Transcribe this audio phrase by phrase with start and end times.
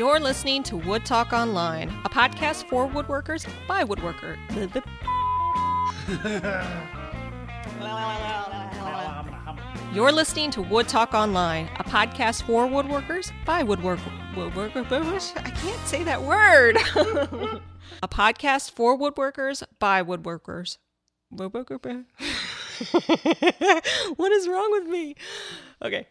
[0.00, 4.38] You're listening to Wood Talk Online, a podcast for woodworkers by woodworker.
[9.94, 13.98] You're listening to Wood Talk Online, a podcast for woodworkers by woodwork
[14.34, 15.36] woodworkers.
[15.36, 16.76] I can't say that word.
[18.02, 20.78] a podcast for woodworkers by woodworkers.
[21.30, 22.06] Woodworker-
[24.16, 25.14] what is wrong with me?
[25.82, 26.06] Okay.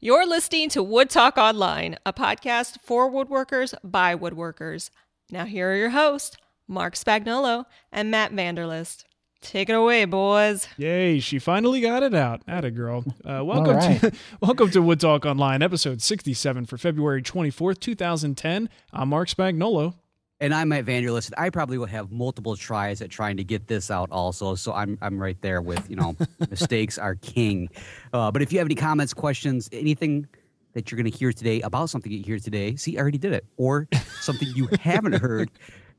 [0.00, 4.90] You're listening to Wood Talk Online, a podcast for woodworkers by woodworkers.
[5.28, 6.36] Now, here are your hosts,
[6.68, 9.02] Marc Spagnuolo and Matt Vanderlist.
[9.42, 10.68] Take it away, boys.
[10.76, 12.42] Yay, she finally got it out.
[12.46, 13.04] Atta girl.
[13.24, 14.00] Uh, welcome right.
[14.00, 18.68] to welcome to Wood Talk Online, episode 67 for February 24th, 2010.
[18.92, 19.94] I'm Marc Spagnuolo.
[20.40, 21.32] And I'm Matt Vanderlist.
[21.36, 24.54] I probably will have multiple tries at trying to get this out also.
[24.54, 26.14] So I'm I'm right there with, you know,
[26.50, 27.68] mistakes are king.
[28.12, 30.28] Uh, but if you have any comments, questions, anything
[30.74, 33.32] that you're going to hear today about something you hear today, see, I already did
[33.32, 33.46] it.
[33.56, 33.88] Or
[34.20, 35.50] something you haven't heard,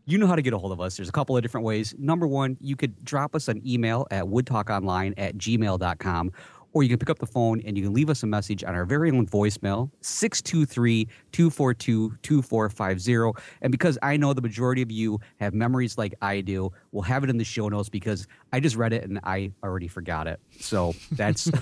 [0.05, 0.95] you know how to get a hold of us.
[0.95, 1.93] There's a couple of different ways.
[1.97, 6.31] Number one, you could drop us an email at woodtalkonline at gmail.com.
[6.73, 8.75] Or you can pick up the phone and you can leave us a message on
[8.75, 13.41] our very own voicemail, 623 242 2450.
[13.61, 17.23] And because I know the majority of you have memories like I do, we'll have
[17.23, 20.39] it in the show notes because I just read it and I already forgot it.
[20.59, 21.49] So that's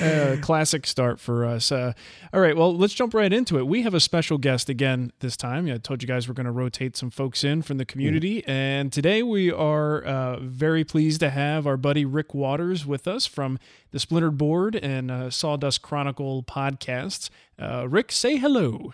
[0.00, 1.70] Uh, classic start for us.
[1.72, 1.92] Uh,
[2.32, 3.66] all right, well, let's jump right into it.
[3.66, 5.70] We have a special guest again this time.
[5.70, 8.44] I told you guys we're going to rotate some folks in from the community.
[8.46, 13.26] And today we are uh, very pleased to have our buddy Rick Waters with us
[13.26, 13.49] from
[13.90, 17.30] the Splintered Board and uh, Sawdust Chronicle podcasts.
[17.58, 18.92] Uh, Rick, say hello.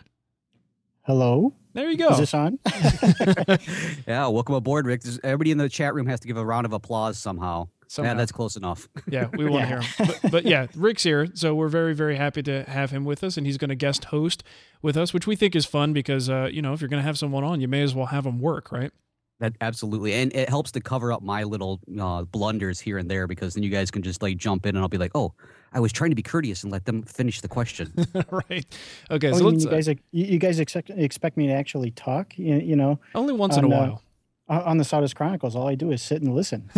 [1.02, 2.08] Hello, There you go.
[2.08, 2.58] is this on?
[4.08, 4.26] yeah.
[4.26, 5.02] Welcome aboard, Rick.
[5.02, 7.68] There's- Everybody in the chat room has to give a round of applause somehow.
[7.86, 8.10] Somehow.
[8.10, 8.88] Yeah, that's close enough.
[9.08, 9.80] Yeah, we want to Yeah.
[9.82, 10.14] hear him.
[10.22, 13.36] But, but yeah, Rick's here, so we're very, very happy to have him with us,
[13.36, 14.42] and he's going to guest host
[14.82, 17.06] with us, which we think is fun because, uh, you know, if you're going to
[17.06, 18.90] have someone on, you may as well have them work, right?
[19.38, 23.26] That absolutely, and it helps to cover up my little uh, blunders here and there
[23.26, 25.34] because then you guys can just like jump in and I'll be like, oh,
[25.74, 27.92] I was trying to be courteous and let them finish the question.
[28.30, 28.66] right.
[29.10, 31.52] Okay, Oh, so you, mean let's you guys, you, you guys expect expect me to
[31.52, 32.38] actually talk?
[32.38, 34.02] You, you know, uh, only once in a on, uh, while.
[34.48, 36.70] On on the Sawdust Chronicles, all I do is sit and listen.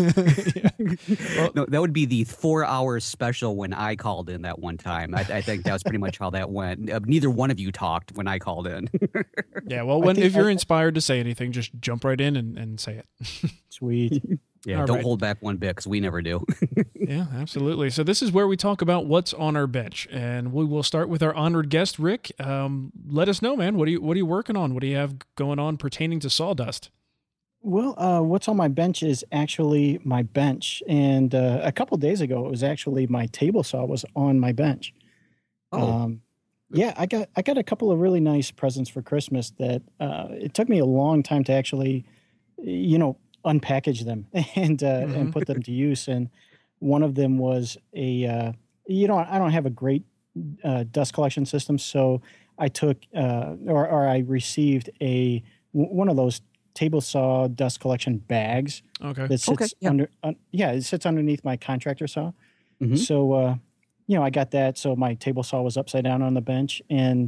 [1.54, 5.14] no, that would be the four hours special when I called in that one time.
[5.14, 6.90] I, I think that was pretty much how that went.
[6.90, 8.88] Uh, neither one of you talked when I called in.
[9.66, 12.56] Yeah, well, when if you're I- inspired to say anything, just jump right in and,
[12.56, 13.50] and say it.
[13.68, 14.22] Sweet.
[14.64, 15.04] yeah, All don't right.
[15.04, 16.46] hold back one bit because we never do.
[16.94, 17.90] yeah, absolutely.
[17.90, 21.10] So this is where we talk about what's on our bench, and we will start
[21.10, 22.32] with our honored guest, Rick.
[22.38, 23.76] Um, let us know, man.
[23.76, 24.72] What are you What are you working on?
[24.72, 26.88] What do you have going on pertaining to sawdust?
[27.60, 32.20] Well, uh, what's on my bench is actually my bench, and uh, a couple days
[32.20, 34.94] ago, it was actually my table saw was on my bench.
[35.72, 36.22] Oh, Um,
[36.70, 40.28] yeah, I got I got a couple of really nice presents for Christmas that uh,
[40.32, 42.06] it took me a long time to actually,
[42.58, 45.14] you know, unpackage them and uh, Mhm.
[45.14, 46.08] and put them to use.
[46.08, 46.30] And
[46.80, 48.52] one of them was a, uh,
[48.86, 50.04] you know, I don't have a great
[50.64, 52.20] uh, dust collection system, so
[52.58, 55.42] I took uh, or or I received a
[55.72, 56.40] one of those
[56.82, 58.72] table saw dust collection bags
[59.10, 59.26] Okay.
[59.30, 59.90] that sits Okay, yeah.
[59.92, 62.26] under un, yeah it sits underneath my contractor saw
[62.80, 62.98] Mhm.
[63.08, 63.54] so uh
[64.08, 66.72] you know i got that so my table saw was upside down on the bench
[67.06, 67.20] and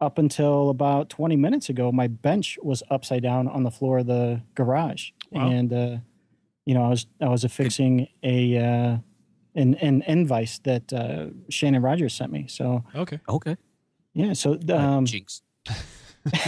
[0.00, 4.06] up until about 20 minutes ago my bench was upside down on the floor of
[4.06, 5.50] the garage Wow.
[5.56, 5.96] and uh
[6.68, 7.94] you know i was i was affixing
[8.36, 8.38] a
[8.68, 8.92] uh
[9.62, 11.26] an an end vise that uh
[11.56, 12.64] shannon rogers sent me so
[13.04, 13.18] Okay.
[13.36, 13.56] okay.
[14.22, 15.42] yeah so Uh, um jinx.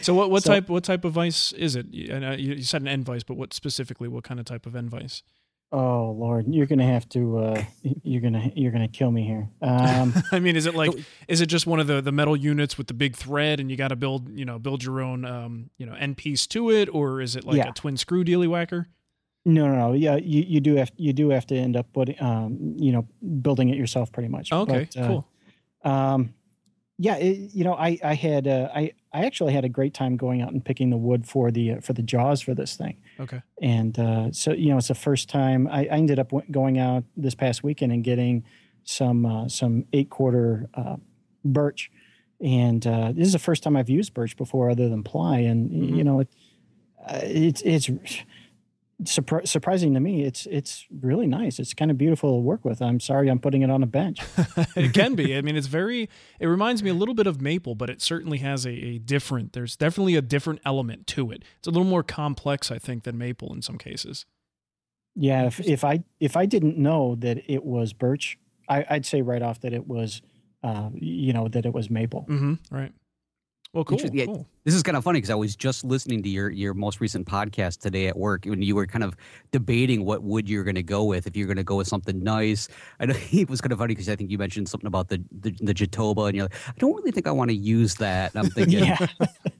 [0.00, 1.86] So what what So- type what type of vice is it?
[1.92, 4.06] You, and, uh, you you said an end vice, but what specifically?
[4.08, 5.22] What kind of type of end vice?
[5.70, 7.62] oh lord you're gonna have to uh
[8.02, 10.92] you're gonna you're gonna kill me here um I mean, is it like
[11.28, 13.76] is it just one of the the metal units with the big thread, and you
[13.76, 16.88] got to build you know build your own um you know end piece to it,
[16.90, 17.68] or is it like Yeah.
[17.68, 18.88] a twin screw dealy whacker?
[19.44, 19.92] No, no, no.
[19.92, 23.06] Yeah, you, you do have you do have to end up putting um you know
[23.42, 24.50] building it yourself pretty much.
[24.52, 25.28] Okay, But, uh, cool.
[25.84, 26.32] Um,
[26.96, 30.16] yeah, it, you know, I I had uh, I I actually had a great time
[30.16, 32.96] going out and picking the wood for the uh, for the jaws for this thing,
[33.18, 33.40] Okay.
[33.62, 36.78] and uh, so you know it's the first time I, I ended up w- going
[36.78, 38.44] out this past weekend and getting
[38.84, 40.96] some uh, some eight quarter uh,
[41.44, 41.90] birch,
[42.40, 45.70] and uh, this is the first time I've used birch before other than ply, and
[45.70, 45.96] Mhm.
[45.96, 46.28] you know it
[47.06, 47.90] uh, it's it's
[49.04, 50.22] surpri- surprising to me.
[50.22, 51.58] It's it's really nice.
[51.58, 52.82] It's kind of beautiful to work with.
[52.82, 54.20] I'm sorry I'm putting it on a bench.
[54.76, 55.36] it can be.
[55.36, 56.08] I mean, it's very.
[56.40, 59.52] It reminds me a little bit of maple, but it certainly has a, a different.
[59.52, 61.44] There's definitely a different element to it.
[61.58, 64.26] It's a little more complex, I think, than maple in some cases.
[65.14, 69.22] Yeah, if, if I if I didn't know that it was birch, I, I'd say
[69.22, 70.22] right off that it was
[70.62, 72.26] uh, you know, that it was maple.
[72.28, 72.74] Mm-hmm.
[72.74, 72.92] Right.
[73.78, 74.00] Well, cool.
[74.00, 74.44] Inter- yeah, cool.
[74.64, 77.28] This is kind of funny because I was just listening to your your most recent
[77.28, 79.16] podcast today at work when you were kind of
[79.52, 81.28] debating what wood you're going to go with.
[81.28, 82.66] If you're going to go with something nice,
[82.98, 85.22] I know it was kind of funny because I think you mentioned something about the
[85.30, 88.34] the, the Jatoba, and you're like, I don't really think I want to use that.
[88.34, 89.06] And I'm thinking, yeah.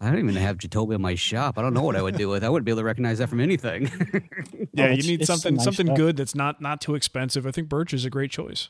[0.01, 1.59] I don't even have Jatoba in my shop.
[1.59, 2.43] I don't know what I would do with.
[2.43, 3.89] I wouldn't be able to recognize that from anything.
[4.73, 5.97] Yeah, you need it's something nice something stuff.
[5.97, 7.47] good that's not not too expensive.
[7.47, 8.69] I think birch is a great choice.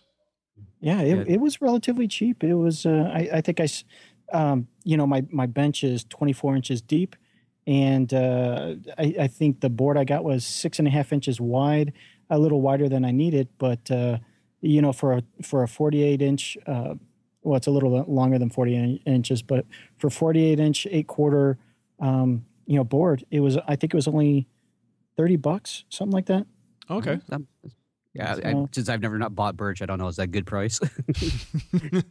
[0.81, 1.35] Yeah, it, Yeah.
[1.35, 2.45] it was relatively cheap.
[2.45, 3.83] It was, uh, I, I think I, s-
[4.33, 7.17] um, you know, my, my bench is 24 inches deep.
[7.67, 11.41] And uh, I, I think the board I got was six and a half inches
[11.41, 11.93] wide,
[12.31, 13.49] a little wider than I needed.
[13.59, 14.19] But, uh,
[14.61, 16.95] you know, for a, for a 48 inch, uh,
[17.43, 19.67] well, it's a little bit longer than 48 inches, but
[19.99, 21.59] for 48 inch, eight quarter,
[22.01, 24.47] um, you know, board, it was, I think it was only
[25.17, 26.47] 30 bucks, something like that.
[26.91, 27.21] Okay.
[28.19, 30.09] Yeah, I, since I've never not bought birch, I don't know.
[30.09, 30.81] Is that a good price?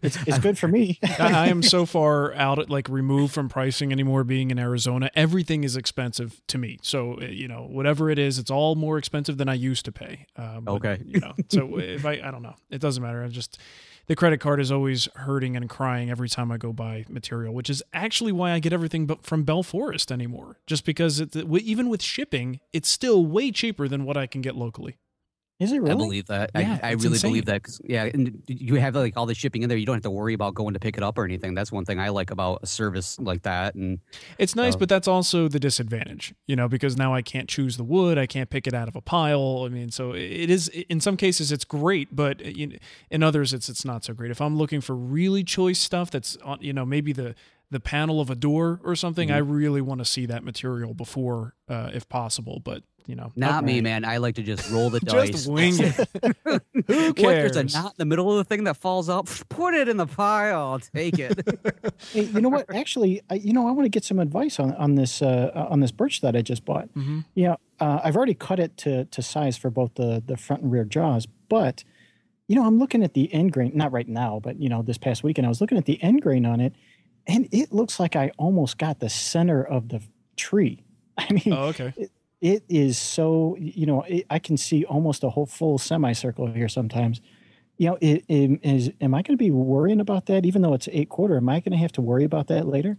[0.02, 1.00] It's, it's good for me.
[1.20, 4.24] I, I am so far out, at, like removed from pricing anymore.
[4.24, 6.78] Being in Arizona, everything is expensive to me.
[6.82, 9.92] So uh, you know, whatever it is, it's all more expensive than I used to
[9.92, 10.26] pay.
[10.36, 11.02] Um, but, Okay.
[11.06, 13.24] You know, so if I, I don't know, it doesn't matter.
[13.24, 13.60] I just
[14.08, 17.70] the credit card is always hurting and crying every time I go buy material, which
[17.70, 20.60] is actually why I get everything but from Bell Forest anymore.
[20.66, 24.56] Just because it, even with shipping, it's still way cheaper than what I can get
[24.56, 24.98] locally.
[25.60, 25.92] Is it really?
[25.92, 26.52] I believe that.
[26.54, 27.32] Yeah, I, I really insane.
[27.32, 27.64] believe that.
[27.64, 29.78] 'cause, yeah, and you have like all the shipping in there.
[29.78, 31.56] You don't have to worry about going to pick it up or anything.
[31.56, 33.74] That's one thing I like about a service like that.
[33.74, 33.98] And
[34.38, 37.76] It's nice, So- but that's also the disadvantage, you know, because now I can't choose
[37.76, 38.20] the wood.
[38.20, 39.64] I can't pick it out of a pile.
[39.66, 42.52] I mean, so it is, in some cases, it's great, but uh,
[43.10, 44.30] in others, it's, it's not so great.
[44.30, 47.34] If I'm looking for really choice stuff that's, on, you know, maybe the,
[47.72, 51.54] the panel of a door or something, I really want to see that material before,
[51.68, 52.62] uh, if possible.
[52.64, 54.06] But, you know, not me, man.
[54.06, 55.30] I like to just roll the dice.
[55.32, 56.08] just wing it.
[56.88, 57.18] Who cares?
[57.18, 59.26] What, there's a knot in the middle of the thing that falls out.
[59.50, 60.72] Put it in the pile.
[60.72, 61.40] I'll take it.
[62.14, 62.74] Hey, you know what?
[62.74, 65.80] Actually, I, you know, I want to get some advice on on this uh, on
[65.82, 66.94] this birch that I just bought.
[66.96, 67.26] Mhm.
[67.36, 70.72] Yeah, uh, I've already cut it to to size for both the the front and
[70.72, 71.84] rear jaws, but
[72.48, 73.72] you know, I'm looking at the end grain.
[73.76, 76.22] Not right now, but you know, this past weekend I was looking at the end
[76.22, 76.74] grain on it,
[77.28, 80.02] and it looks like I almost got the center of the
[80.36, 80.84] tree.
[81.18, 81.94] I mean, Oh, okay.
[82.42, 86.70] it is so you know it, i can see almost a whole full semicircle here
[86.70, 87.20] sometimes
[87.78, 90.76] you know it, it is am i going to be worrying about that even though
[90.76, 92.98] it's eight quarter am i going to have to worry about that later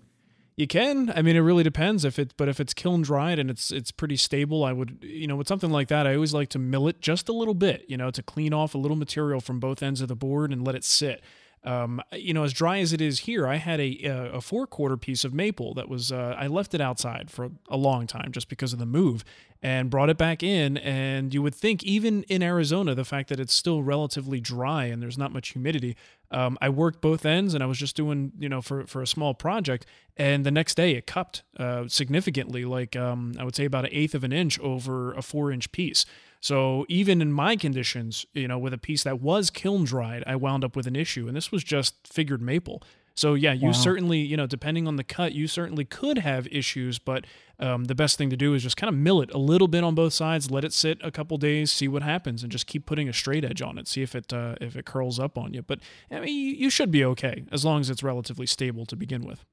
[0.56, 1.12] You can.
[1.14, 3.92] I mean, it really depends if it, but if it's kiln dried and it's it's
[3.92, 6.88] pretty stable, I would, you know, with something like that, I always like to mill
[6.88, 9.84] it just a little bit, you know, to clean off a little material from both
[9.84, 11.22] ends of the board and let it sit.
[11.64, 14.96] Um, you know, as dry as it is here, I had a a, four quarter
[14.96, 18.48] piece of maple that was uh, I left it outside for a long time just
[18.48, 19.24] because of the move,
[19.62, 20.76] and brought it back in.
[20.78, 25.02] And you would think even in Arizona, the fact that it's still relatively dry and
[25.02, 25.96] there's not much humidity,
[26.30, 29.06] um, I worked both ends and I was just doing, you know, for, for a
[29.06, 29.86] small project.
[30.16, 33.90] And the next day it cupped uh, significantly, like um, I would say about an
[33.92, 36.06] eighth of an inch over a four inch piece.
[36.40, 40.36] So even in my conditions, you know, with a piece that was kiln dried, I
[40.36, 41.26] wound up with an issue.
[41.26, 42.82] And this was just figured maple.
[43.16, 43.72] So yeah, you Wow.
[43.72, 47.26] certainly, you know, depending on the cut, you certainly could have issues, but
[47.58, 49.82] um, the best thing to do is just kind of mill it a little bit
[49.82, 52.86] on both sides, let it sit a couple days, see what happens, and just keep
[52.86, 55.52] putting a straight edge on it, see if it uh, if it curls up on
[55.52, 55.62] you.
[55.62, 55.80] But
[56.12, 59.24] I mean, you, you should be okay as long as it's relatively stable to begin
[59.26, 59.44] with.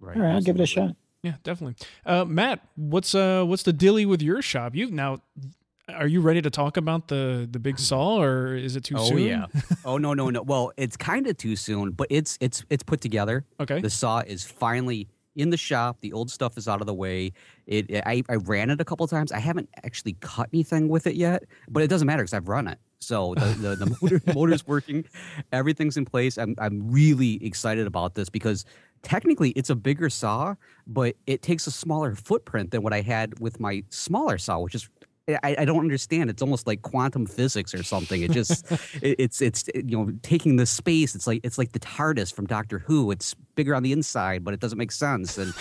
[0.00, 0.16] right.
[0.16, 1.76] all right i'll give it a shot Yeah, definitely.
[2.04, 4.74] Uh, Matt, what's uh what's the dilly with your shop?
[4.74, 5.22] You've now,
[5.92, 9.08] are you ready to talk about the the big saw, or is it too Oh
[9.08, 9.18] soon?
[9.18, 9.46] Oh yeah.
[9.84, 10.42] oh no no no.
[10.42, 13.44] Well, it's kind of too soon, but it's it's it's put together.
[13.60, 13.80] Okay.
[13.80, 15.98] The saw is finally in the shop.
[16.00, 17.32] The old stuff is out of the way.
[17.66, 19.32] It I, I ran it a couple times.
[19.32, 22.68] I haven't actually cut anything with it yet, but it doesn't matter because I've run
[22.68, 22.78] it.
[23.00, 25.04] So the the, the motor, motor's working,
[25.52, 26.38] everything's in place.
[26.38, 28.64] I'm I'm really excited about this because
[29.02, 30.54] technically it's a bigger saw,
[30.86, 34.74] but it takes a smaller footprint than what I had with my smaller saw, which
[34.74, 34.88] is
[35.28, 36.30] I, I don't understand.
[36.30, 38.22] It's almost like quantum physics or something.
[38.22, 38.70] It just
[39.02, 41.14] it, it's it's you know taking the space.
[41.14, 43.10] It's like it's like the TARDIS from Doctor Who.
[43.12, 45.54] It's bigger on the inside, but it doesn't make sense, and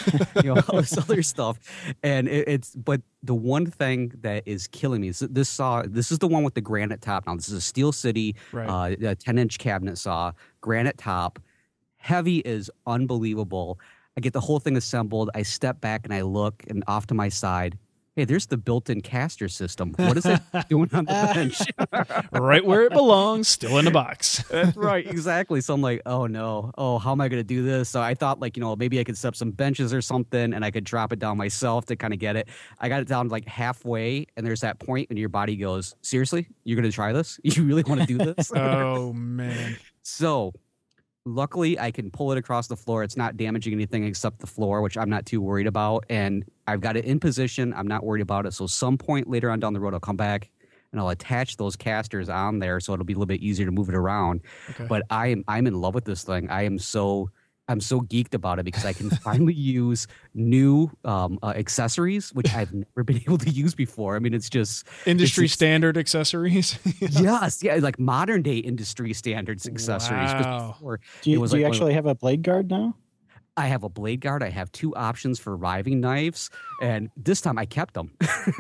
[0.44, 1.60] you know all this other stuff.
[2.01, 5.84] And it, it's but the one thing that is killing me is this saw.
[5.86, 7.27] This is the one with the granite top.
[7.27, 8.96] Now this is a Steel City, Right.
[9.00, 11.38] uh, a ten inch cabinet saw, granite top,
[11.98, 13.80] heavy is unbelievable.
[14.18, 15.30] I get the whole thing assembled.
[15.36, 17.77] I step back and I look, and off to my side.
[18.18, 19.94] Hey, there's the built-in caster system.
[19.96, 21.62] What is it doing on the bench?
[22.34, 24.44] right where it belongs, still in the box.
[24.50, 25.62] That's right, exactly.
[25.62, 27.88] So I'm like, oh no, oh how am I going to do this?
[27.88, 30.53] So I thought like you know maybe I could set up some benches or something,
[30.53, 32.50] and I could drop it down myself to kind of get it.
[32.80, 36.50] I got it down like halfway, and there's that point when your body goes, seriously,
[36.65, 37.39] you're going to try this?
[37.51, 38.51] You really want to do this?
[38.53, 39.77] oh man.
[40.03, 40.53] So
[41.25, 43.04] luckily I can pull it across the floor.
[43.04, 46.06] It's not damaging anything except the floor, which I'm not too worried about.
[46.10, 47.74] And I've got it in position.
[47.74, 48.54] I'm not worried about it.
[48.54, 50.50] So some point later on down the road, I'll come back
[50.92, 53.72] and I'll attach those casters on there, so it'll be a little bit easier to
[53.72, 54.42] move it around.
[54.72, 54.86] Okay.
[54.86, 56.50] But I am I'm in love with this thing.
[56.50, 57.30] I am so
[57.68, 62.53] I'm so geeked about it because I can finally use new um, uh, accessories, which
[62.56, 64.15] I've never been able to use before.
[64.15, 66.77] I mean, it's just Industry it's- standard accessories.
[67.00, 70.34] yes, yeah, like modern day industry standards accessories.
[70.34, 70.74] Wow.
[70.74, 72.70] before, Do you, it was do you like one of- actually have a blade guard
[72.70, 72.96] now?
[73.58, 74.44] I have a blade guard.
[74.44, 76.50] I have two options for riving knives,
[76.82, 78.12] and this time I kept them.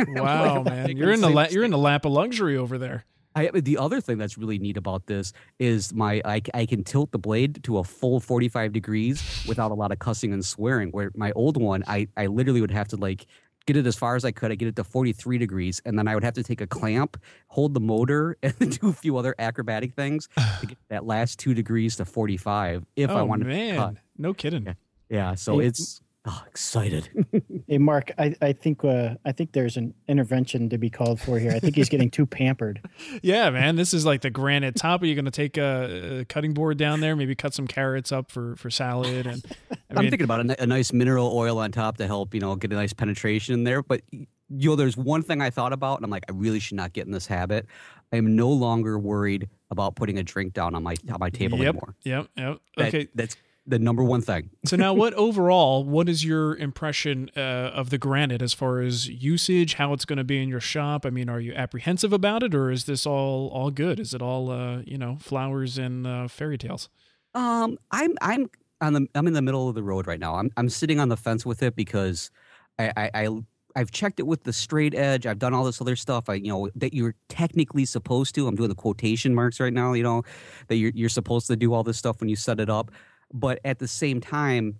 [0.09, 3.05] wow, man, you're in the la- you're in the lap of luxury over there.
[3.35, 6.83] I, uh, the other thing that's really neat about this is my I, I can
[6.83, 10.89] tilt the blade to a full 45 degrees without a lot of cussing and swearing.
[10.91, 13.25] Where my old one, I, I literally would have to like
[13.65, 14.51] get it as far as I could.
[14.51, 17.17] I get it to 43 degrees, and then I would have to take a clamp,
[17.47, 20.27] hold the motor, and then do a few other acrobatic things
[20.59, 23.95] to get that last two degrees to 45 if I oh wanted to man, cut.
[24.17, 24.65] no kidding.
[24.65, 24.73] Yeah.
[25.09, 27.09] Yeah, so it's oh, excited.
[27.67, 31.39] Hey, Mark, I, I think uh, I think there's an intervention to be called for
[31.39, 31.51] here.
[31.51, 32.81] I think he's getting too pampered.
[33.21, 35.03] Yeah, man, this is like the granite top.
[35.03, 37.15] Are you going to take a, a cutting board down there?
[37.15, 39.25] Maybe cut some carrots up for for salad.
[39.25, 42.41] And I I'm thinking about a, a nice mineral oil on top to help, you
[42.41, 43.81] know, get a nice penetration in there.
[43.81, 46.75] But you know, there's one thing I thought about, and I'm like, I really should
[46.75, 47.67] not get in this habit.
[48.11, 51.57] I am no longer worried about putting a drink down on my on my table
[51.59, 51.95] yep, anymore.
[52.03, 52.59] yep, yep.
[52.75, 54.49] That- Okay, that's the number one thing.
[54.65, 55.83] so now what overall?
[55.83, 59.75] What is your impression uh, of the granite as far as usage?
[59.75, 61.05] How it's going to be in your shop?
[61.05, 63.99] I mean, are you apprehensive about it, or is this all all good?
[63.99, 66.89] Is it all uh, you know flowers and uh, fairy tales?
[67.35, 68.49] Um, I'm I'm
[68.81, 70.35] on the I'm in the middle of the road right now.
[70.35, 72.31] I'm I'm sitting on the fence with it because
[72.79, 73.11] I I.
[73.13, 73.29] I
[73.73, 75.25] I've checked it with the straight edge.
[75.25, 76.27] I've done all this other stuff.
[76.27, 78.45] I, you know, that you're technically supposed to.
[78.45, 79.93] I'm doing the quotation marks right now.
[79.93, 80.23] You know,
[80.67, 82.91] that you're you're supposed to do all this stuff when you set it up.
[83.33, 84.79] But at the same time,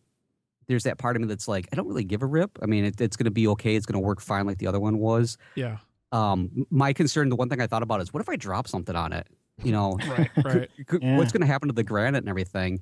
[0.68, 2.58] there's that part of me that's like, I don't really give a rip.
[2.62, 3.76] I mean, it, it's going to be okay.
[3.76, 5.38] It's going to work fine like the other one was.
[5.56, 5.78] Yeah,
[6.12, 8.96] Um, my concern, the one thing I thought about is, what if I drop something
[8.96, 9.28] on it?
[9.64, 10.70] You know, right, right.
[10.78, 11.18] Yeah.
[11.18, 12.82] what's going to happen to the granite and everything?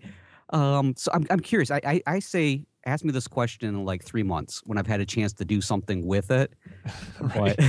[0.51, 1.69] Um, so I'm I'm curious.
[1.69, 4.99] I, I I say ask me this question in like three months when I've had
[4.99, 6.53] a chance to do something with it.
[7.35, 7.59] But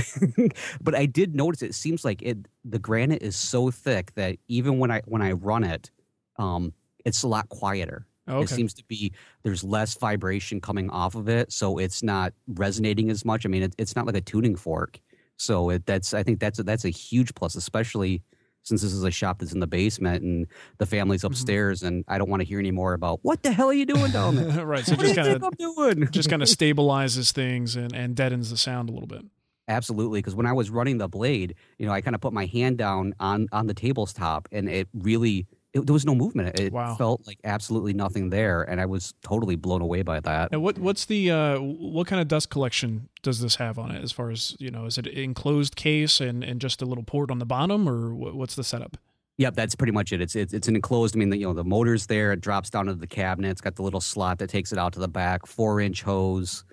[0.81, 4.79] but I did notice it seems like it the granite is so thick that even
[4.79, 5.91] when I when I run it,
[6.37, 6.73] um,
[7.05, 8.05] it's a lot quieter.
[8.27, 8.55] It Okay.
[8.55, 9.11] seems to be
[9.43, 13.45] there's less vibration coming off of it, so it's not resonating as much.
[13.45, 14.99] I mean, it, it's not like a tuning fork.
[15.37, 18.21] So it, that's I think that's a, that's a huge plus, especially
[18.63, 20.45] since this is a shop that's in the basement and
[20.77, 21.27] the family's Mm-hmm.
[21.33, 23.87] upstairs, and I don't want to hear any more about what the hell are you
[23.87, 24.65] doing down there.
[24.65, 24.85] right.
[24.85, 26.07] So what just kind of doing?
[26.11, 29.25] just kind of stabilizes things and, and deadens the sound a little bit.
[29.67, 32.45] Absolutely, because when I was running the blade, you know, I kind of put my
[32.45, 36.59] hand down on on the table's top, and it really it, there was no movement.
[36.59, 36.95] It Wow.
[36.95, 40.51] felt like absolutely nothing there, and I was totally blown away by that.
[40.51, 44.03] Now, what what's the uh, what kind of dust collection does this have on it?
[44.03, 47.31] As far as you know, is it enclosed case and, and just a little port
[47.31, 48.97] on the bottom, or what's the setup?
[49.37, 50.21] Yep, that's pretty much it.
[50.21, 51.15] It's it's, it's an enclosed.
[51.15, 52.31] I mean, the, you know, the motor's there.
[52.33, 53.49] It drops down into the cabinet.
[53.49, 55.45] It's got the little slot that takes it out to the back.
[55.47, 56.63] Four inch hose,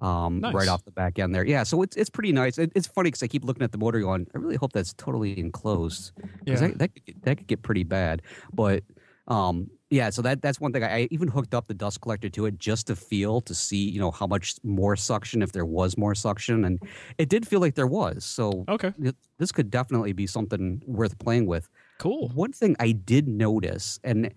[0.00, 0.54] um, Nice.
[0.54, 1.46] right off the back end there.
[1.46, 2.58] Yeah, so it's it's pretty nice.
[2.58, 4.92] It, it's funny because I keep looking at the motor, going, I really hope that's
[4.94, 6.12] totally enclosed
[6.44, 6.68] because Yeah.
[6.68, 8.22] that that could, get, that could get pretty bad.
[8.52, 8.82] But
[9.28, 10.84] um, yeah, so that that's one thing.
[10.84, 13.88] I, I even hooked up the dust collector to it just to feel to see
[13.88, 16.78] you know how much more suction if there was more suction, and
[17.18, 18.24] it did feel like there was.
[18.24, 21.68] So Okay, th- this could definitely be something worth playing with.
[21.98, 22.28] cool.
[22.34, 24.32] One thing I did notice, and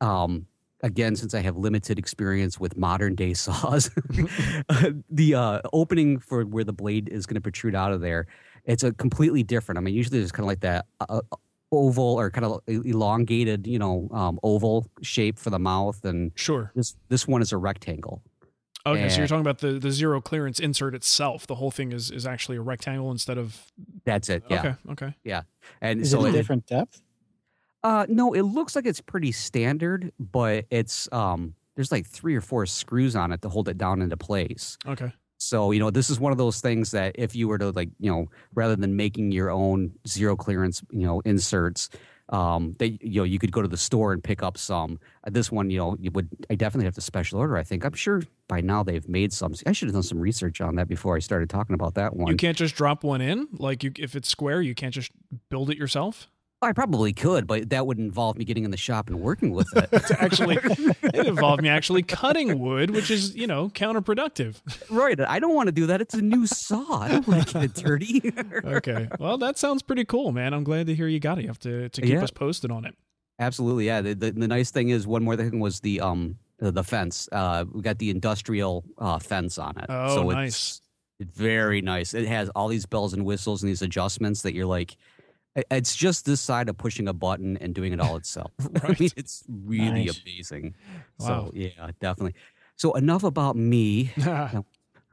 [0.00, 0.46] um,
[0.84, 3.90] again, since I have limited experience with modern day saws,
[5.10, 8.26] the uh, opening for where the blade is going to protrude out of there,
[8.64, 9.78] it's a completely different.
[9.78, 11.36] I mean, usually there's kind of like that uh, uh,
[11.72, 16.70] oval or kind of elongated, you know, um, oval shape for the mouth, and Sure.
[16.74, 18.22] this this one is a rectangle.
[18.86, 21.46] Okay, so you're talking about the, the zero clearance insert itself.
[21.46, 23.58] The whole thing is, is actually a rectangle instead of.
[24.04, 24.42] That's it.
[24.50, 24.74] Yeah, Okay.
[24.90, 25.14] Okay.
[25.24, 25.42] Yeah,
[25.80, 27.00] and Is so it a it- different depth?
[27.84, 32.40] Uh, no, it looks like it's pretty standard, but it's um, there's like three or
[32.40, 34.78] four screws on it to hold it down into place.
[34.88, 35.12] Okay.
[35.36, 37.90] So you know, this is one of those things that if you were to like,
[38.00, 41.90] you know, rather than making your own zero clearance, you know, inserts,
[42.30, 44.98] um, that you know, you could go to the store and pick up some.
[45.24, 46.30] Uh, this one, you know, you would.
[46.48, 47.58] I definitely have to special order.
[47.58, 47.84] I think.
[47.84, 49.54] I'm sure by now they've made some.
[49.66, 52.30] I should have done some research on that before I started talking about that one.
[52.30, 53.48] You can't just drop one in.
[53.52, 55.10] Like you, if it's square, you can't just
[55.50, 56.30] build it yourself.
[56.64, 59.68] I probably could, but that would involve me getting in the shop and working with
[59.76, 59.88] it.
[59.92, 64.60] It's actually, it involved me actually cutting wood, which is you know counterproductive.
[64.90, 65.20] Right.
[65.20, 66.00] I don't want to do that.
[66.00, 67.00] It's a new saw.
[67.00, 68.32] I don't want to get it dirty.
[68.64, 69.08] Okay.
[69.18, 70.52] Well, that sounds pretty cool, man.
[70.54, 71.42] I'm glad to hear you got it.
[71.42, 72.22] You have to to keep Yeah.
[72.24, 72.94] us posted on it.
[73.38, 74.00] Absolutely, yeah.
[74.00, 77.28] The, the, the nice thing is one more thing was the um the, the fence.
[77.32, 79.86] Uh, we got the industrial uh, fence on it.
[79.88, 80.80] Oh, so nice.
[81.20, 82.14] It's very nice.
[82.14, 84.96] It has all these bells and whistles and these adjustments that you're like,
[85.70, 88.52] it's just this side of pushing a button and doing it all itself.
[88.82, 90.20] I mean, it's really Nice.
[90.22, 90.74] amazing.
[91.18, 91.26] Wow.
[91.26, 92.34] So yeah, definitely.
[92.76, 94.12] So enough about me.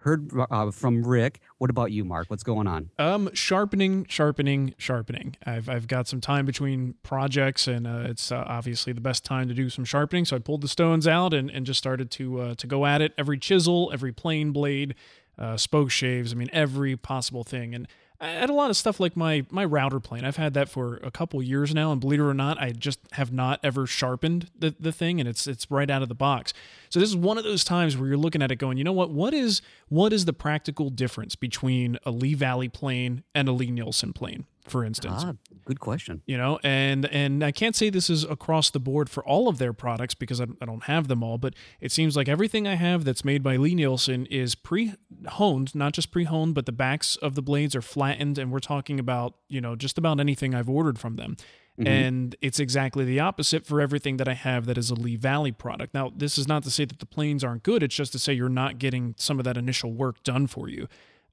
[0.03, 1.41] Heard uh, from Rick.
[1.59, 2.27] What about you, Mark?
[2.31, 2.89] What's going on?
[2.97, 5.35] Um, sharpening, sharpening, sharpening.
[5.45, 9.47] I've I've got some time between projects, and uh, it's uh, obviously the best time
[9.47, 10.25] to do some sharpening.
[10.25, 13.03] So I pulled the stones out and, and just started to uh, to go at
[13.03, 13.13] it.
[13.15, 14.95] Every chisel, every plane blade,
[15.37, 16.33] uh, spoke shaves.
[16.33, 17.75] I mean, every possible thing.
[17.75, 17.87] And
[18.21, 20.23] I had a lot of stuff like my my router plane.
[20.23, 22.99] I've had that for a couple years now, and believe it or not, I just
[23.13, 26.53] have not ever sharpened the, the thing, and it's it's right out of the box.
[26.91, 28.91] So this is one of those times where you're looking at it going, you know
[28.91, 29.11] what?
[29.11, 34.11] What is what is the practical difference between a Lee Valley plane and a Lie-Nielsen
[34.11, 35.23] plane, for instance?
[35.25, 35.33] Ah,
[35.63, 36.21] good question.
[36.25, 39.59] you know and and i can't say this is across the board for all of
[39.59, 42.73] their products because I, I don't have them all but it seems like everything i
[42.73, 47.41] have that's made by lie-nielsen is pre-honed not just pre-honed but the backs of the
[47.41, 51.15] blades are flattened and we're talking about you know just about anything i've ordered from
[51.15, 51.37] them
[51.77, 55.51] and it's exactly the opposite for everything that i have that is a lee valley
[55.51, 58.19] product now this is not to say that the planes aren't good it's just to
[58.19, 60.87] say you're not getting some of that initial work done for you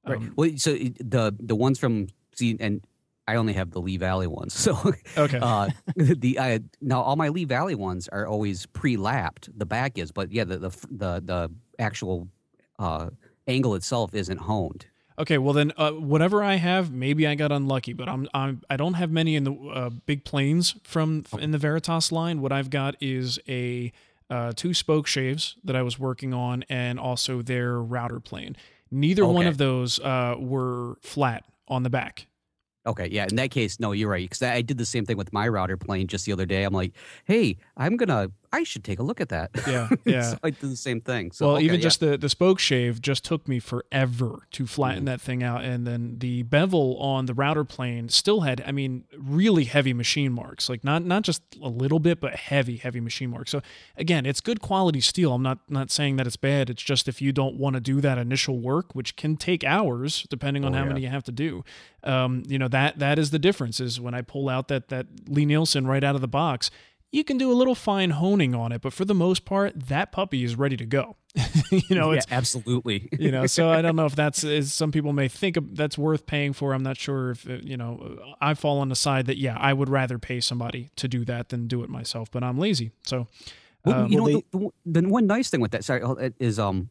[0.07, 0.21] Right.
[0.35, 2.81] well, so the the ones from see, and
[3.27, 4.53] I only have the Lee Valley ones.
[4.65, 9.49] So okay uh, the uh, now all my Lee Valley ones are always pre-lapped.
[9.55, 12.27] The back is, but yeah, the the the, the actual
[12.79, 13.09] uh,
[13.45, 14.87] angle itself isn't honed.
[15.19, 18.77] Okay, well then, uh, whatever I have, maybe I got unlucky, but I'm I'm I
[18.77, 22.39] don't have many in the uh, big planes from in the Veritas line.
[22.39, 23.91] What I've got is a
[24.29, 28.55] uh, two spoke shaves that I was working on, and also their router plane.
[28.91, 32.27] Neither one of those uh, were flat on the back.
[32.87, 33.27] Okay, yeah.
[33.29, 34.27] In that case, no, you're right.
[34.27, 36.63] Because I did the same thing with my router plane just the other day.
[36.63, 36.93] I'm like,
[37.25, 39.51] hey, I'm gonna, I should take a look at that.
[39.67, 40.21] Yeah, yeah.
[40.21, 41.31] so I did the same thing.
[41.31, 41.83] So well, okay, even yeah.
[41.83, 45.63] just the, the spoke shave just took me forever to flatten that thing out.
[45.63, 50.31] And then the bevel on the router plane still had, I mean, really heavy machine
[50.33, 50.67] marks.
[50.67, 53.51] Like not not just a little bit, but heavy, heavy machine marks.
[53.51, 53.61] So
[53.97, 55.33] again, it's good quality steel.
[55.33, 56.69] I'm not not saying that it's bad.
[56.69, 60.25] It's just if you don't want to do that initial work, which can take hours
[60.29, 60.89] depending on Oh, how yeah.
[60.89, 61.63] many you have to do.
[62.03, 65.05] Um, you know, that that is the difference is when I pull out that that
[65.27, 66.71] Lie-Nielsen right out of the box,
[67.11, 70.11] you can do a little fine honing on it, but for the most part, that
[70.11, 71.15] puppy is ready to go.
[71.71, 73.09] you know, yeah, it's absolutely.
[73.19, 76.25] you know, so I don't know if that's is some people may think that's worth
[76.25, 76.73] paying for.
[76.73, 78.17] I'm not sure if you know.
[78.41, 81.49] I fall on the side that yeah, I would rather pay somebody to do that
[81.49, 82.91] than do it myself, but I'm lazy.
[83.03, 83.27] So
[83.85, 86.59] Well, Um, you know, well, the, the, one nice thing with that, sorry, uh, is
[86.59, 86.89] um,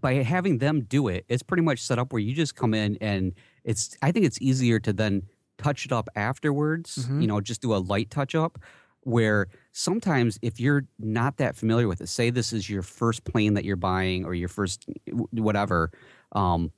[0.00, 2.98] by having them do it, it's pretty much set up where you just come in
[3.00, 3.34] and
[3.64, 3.96] it's.
[4.02, 5.22] I think it's easier to then
[5.58, 7.06] touch it up afterwards.
[7.06, 7.20] Mhm.
[7.20, 8.58] You know, just do a light touch up.
[9.02, 13.54] Where sometimes if you're not that familiar with it, say this is your first plane
[13.54, 14.84] that you're buying or your first
[15.32, 15.90] whatever,
[16.32, 16.70] um,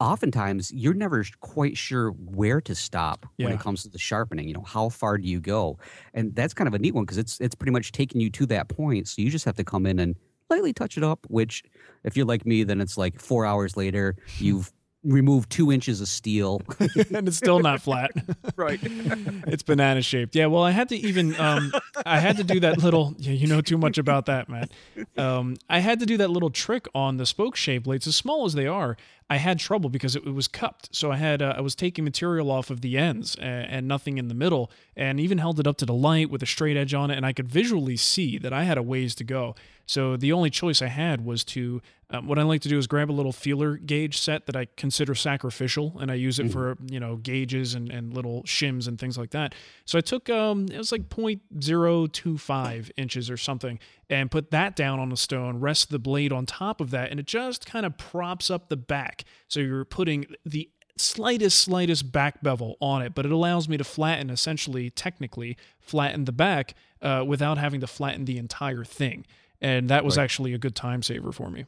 [0.00, 4.46] oftentimes you're never quite sure where to stop when it comes to the sharpening.
[4.46, 5.78] You know, how far do you go?
[6.14, 8.46] And that's kind of a neat one because it's it's pretty much taking you to
[8.46, 9.08] that point.
[9.08, 10.16] So you just have to come in and
[10.50, 11.26] lightly touch it up.
[11.28, 11.64] Which,
[12.04, 14.72] if you're like me, then it's like four hours later you've
[15.04, 16.60] removed two inches of steel.
[16.80, 18.10] and it's still not flat.
[18.56, 18.80] right.
[18.82, 20.34] it's banana shaped.
[20.34, 21.72] Yeah, well, I had to even um,
[22.04, 23.14] I had to do that little.
[23.18, 24.68] Yeah, you know too much about that, man.
[25.16, 28.44] Um, I had to do that little trick on the spoke shape blades, as small
[28.44, 28.96] as they are.
[29.30, 32.04] I had trouble because it, it was cupped, so I had uh, I was taking
[32.04, 35.66] material off of the ends and, and nothing in the middle, and even held it
[35.66, 38.38] up to the light with a straight edge on it, and I could visually see
[38.38, 39.54] that I had a ways to go.
[39.86, 42.86] So the only choice I had was to um, what I like to do is
[42.86, 46.76] grab a little feeler gauge set that I consider sacrificial, and I use it for
[46.86, 49.54] you know gauges and, and little shims and things like that.
[49.84, 54.98] So I took um it was like 0.025 inches or something, and put that down
[55.00, 57.96] on the stone, rest the blade on top of that, and it just kind of
[57.98, 59.24] props up the back.
[59.48, 63.84] So you're putting the slightest slightest back bevel on it but it allows me to
[63.84, 69.24] flatten essentially technically flatten the back uh, without having to flatten the entire thing
[69.60, 70.24] and that was Right.
[70.24, 71.66] actually a good time saver for me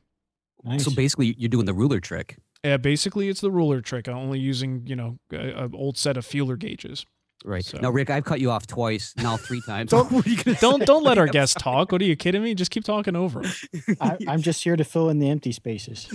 [0.65, 0.85] Nice.
[0.85, 2.37] So basically, you're doing the ruler trick.
[2.65, 6.27] Yeah, basically it's the ruler trick i'm only using you know an old set of
[6.27, 7.07] feeler gauges
[7.43, 7.65] Right.
[7.65, 9.93] So- Now, Rick, I've cut you off twice, now three times.
[9.93, 12.55] Don't- What are you don't don't let our guests talk what are you kidding me
[12.55, 13.43] just keep talking over
[14.03, 16.07] I, I'm just here to fill in the empty spaces.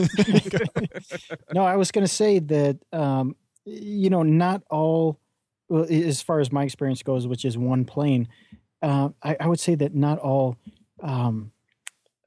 [1.54, 5.20] no, I was going to say that um, you know not all,
[5.68, 8.28] well, as far as my experience goes, which is one plane.
[8.84, 10.58] Uh, I, I would say that not all
[11.02, 11.52] um,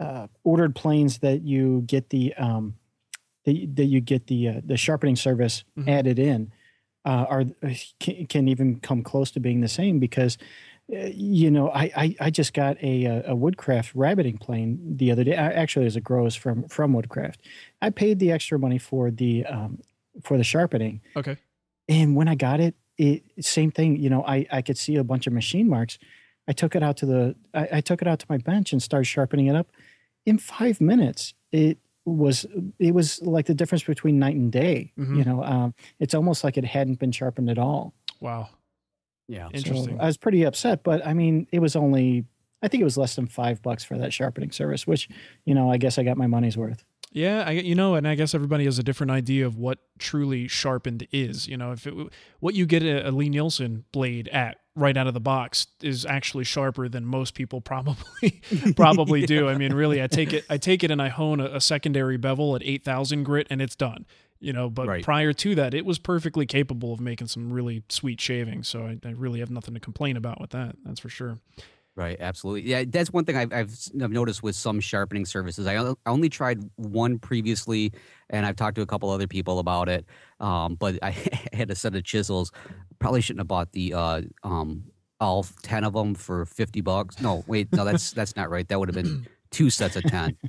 [0.00, 2.74] uh, ordered planes that you get the um,
[3.44, 5.88] that, that you get the uh, the sharpening service Mhm.
[5.88, 6.52] added in
[7.04, 7.44] uh, are
[8.00, 10.38] can, can even come close to being the same because
[10.90, 15.22] uh, you know, I, I, I just got a, a Woodcraft rabbeting plane the other
[15.22, 15.36] day.
[15.36, 17.42] I, actually, as a grows from from Woodcraft,
[17.82, 19.82] I paid the extra money for the um,
[20.22, 21.02] for the sharpening.
[21.14, 21.36] Okay.
[21.90, 23.96] And when I got it, it same thing.
[23.96, 25.98] You know, I I could see a bunch of machine marks.
[26.48, 28.82] I took it out to the I, I took it out to my bench and
[28.82, 29.68] started sharpening it up.
[30.26, 32.46] In five minutes, it was
[32.78, 34.92] it was like the difference between night and day.
[34.98, 35.18] Mhm.
[35.18, 37.92] You know, um, it's almost like it hadn't been sharpened at all.
[38.20, 38.48] Wow.
[39.28, 39.48] Yeah.
[39.52, 39.96] Interesting.
[39.96, 42.24] So I was pretty upset, but I mean, it was only
[42.62, 45.08] I think it was less than five bucks for that sharpening service, which
[45.44, 46.82] you know I guess I got my money's worth.
[47.10, 50.46] Yeah, I you know, and I guess everybody has a different idea of what truly
[50.48, 51.48] sharpened is.
[51.48, 51.94] You know, if it,
[52.40, 56.44] what you get a, a Lie-Nielsen blade at right out of the box is actually
[56.44, 58.40] sharper than most people probably
[58.76, 59.48] probably do.
[59.48, 62.16] I mean, really, I take it I take it and I hone a, a secondary
[62.18, 64.04] bevel at eight thousand grit and it's done.
[64.40, 65.02] You know, but Right.
[65.02, 68.68] prior to that, it was perfectly capable of making some really sweet shavings.
[68.68, 70.76] So I, I really have nothing to complain about with that.
[70.84, 71.38] That's for sure.
[71.98, 72.70] Right, absolutely.
[72.70, 75.66] Yeah, that's one thing I've, I've I've noticed with some sharpening services.
[75.66, 77.92] I only tried one previously,
[78.30, 80.06] and I've talked to a couple other people about it.
[80.38, 81.10] Um, but I
[81.52, 82.52] had a set of chisels.
[83.00, 84.84] Probably shouldn't have bought the uh, um,
[85.18, 87.20] all ten of them for fifty bucks.
[87.20, 88.68] No, wait, no, that's that's not right.
[88.68, 90.36] That would have been two sets of ten.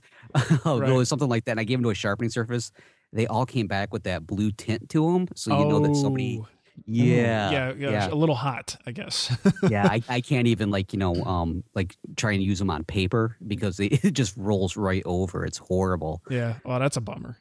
[0.66, 0.92] Oh, Right.
[0.92, 1.54] It was something like that.
[1.54, 2.72] And I gave them to a sharpening surface.
[3.12, 6.44] They all came back with that blue tint to them, so you know that somebody.
[6.88, 9.36] Oh, Yeah, yeah, yeah, a little hot, I guess.
[9.70, 12.84] yeah, I, I can't even like you know um like try and use them on
[12.84, 15.46] paper because they, it just rolls right over.
[15.46, 16.22] It's horrible.
[16.30, 16.56] yeah.
[16.64, 17.38] Well, that's a bummer.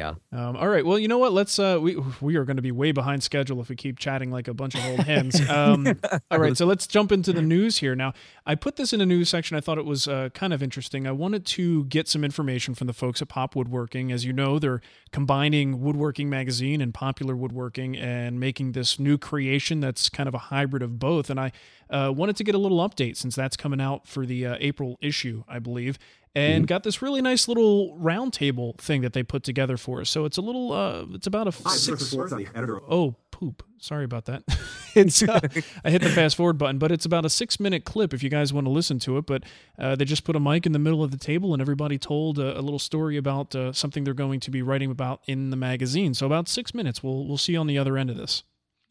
[0.00, 0.14] Yeah.
[0.32, 0.84] Um, all right.
[0.84, 1.34] Well, you know what?
[1.34, 1.58] Let's.
[1.58, 4.48] Uh, we we are going to be way behind schedule if we keep chatting like
[4.48, 5.38] a bunch of old hens.
[5.50, 5.98] Um,
[6.30, 6.56] all right.
[6.56, 7.96] So let's jump into the news here.
[7.96, 8.12] Now,
[8.46, 9.56] I put this in a news section.
[9.56, 11.06] I thought it was uh, kind of interesting.
[11.06, 14.12] I wanted to get some information from the folks at Pop Woodworking.
[14.12, 19.80] As you know, they're combining Woodworking Magazine and Popular Woodworking and making this new creation
[19.80, 21.30] that's kind of a hybrid of both.
[21.30, 21.52] And I
[21.90, 24.98] uh, wanted to get a little update since that's coming out for the uh, April
[25.02, 25.98] issue, I believe
[26.34, 30.10] and got this really nice little round table thing that they put together for us.
[30.10, 31.88] So it's a little, uh, it's about a Hi, six.
[31.88, 33.62] Christopher Schwarz, I'm the editor Oh, poop.
[33.78, 34.42] Sorry about that.
[34.94, 35.40] it's uh,
[35.84, 38.28] I hit the fast forward button, but it's about a six minute clip if you
[38.28, 39.24] guys want to listen to it.
[39.26, 39.44] But
[39.78, 42.38] uh, they just put a mic in the middle of the table, and everybody told
[42.38, 45.56] uh, a little story about uh, something they're going to be writing about in the
[45.56, 46.12] magazine.
[46.12, 47.02] So about six minutes.
[47.02, 48.42] We'll we'll see you on the other end of this.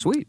[0.02, 0.28] Sweet.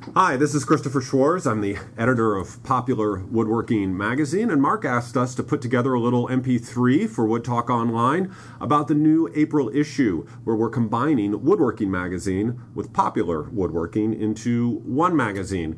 [0.00, 1.44] Hi, this is Christopher Schwarz.
[1.44, 6.00] I'm the editor of Popular Woodworking Magazine, and Mark asked us to put together a
[6.00, 11.90] little MP3 for Wood Talk Online about the new April issue, where we're combining Woodworking
[11.90, 15.76] Magazine with Popular Woodworking into one magazine.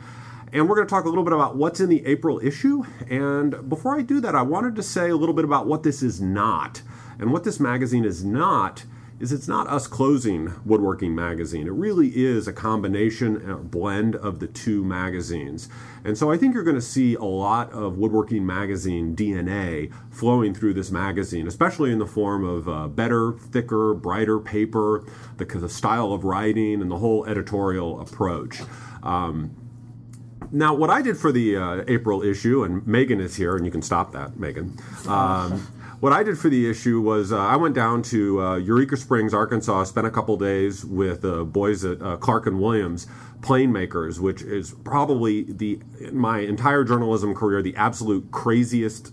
[0.52, 2.84] And we're going to talk a little bit about what's in the April issue.
[3.08, 6.02] And before I do that, I wanted to say a little bit about what this
[6.02, 6.82] is not.
[7.18, 8.84] And what this magazine is not
[9.20, 11.66] is it's not us closing Woodworking Magazine.
[11.66, 15.68] It really is a combination, a blend of the two magazines.
[16.04, 20.54] And so I think you're going to see a lot of Woodworking Magazine DNA flowing
[20.54, 25.04] through this magazine, especially in the form of uh, better, thicker, brighter paper,
[25.36, 28.60] the, the style of writing, and the whole editorial approach.
[29.02, 29.54] Um,
[30.50, 33.70] now, what I did for the uh, April issue, and Megan is here, and you
[33.70, 34.78] can stop that, Megan.
[35.06, 35.66] Um,
[36.00, 39.34] what I did for the issue was uh, I went down to uh, Eureka Springs,
[39.34, 43.06] Arkansas, spent a couple days with uh, boys at uh, Clark and Williams
[43.42, 45.80] Plane Makers, which is probably the
[46.12, 49.12] my entire journalism career the absolute craziest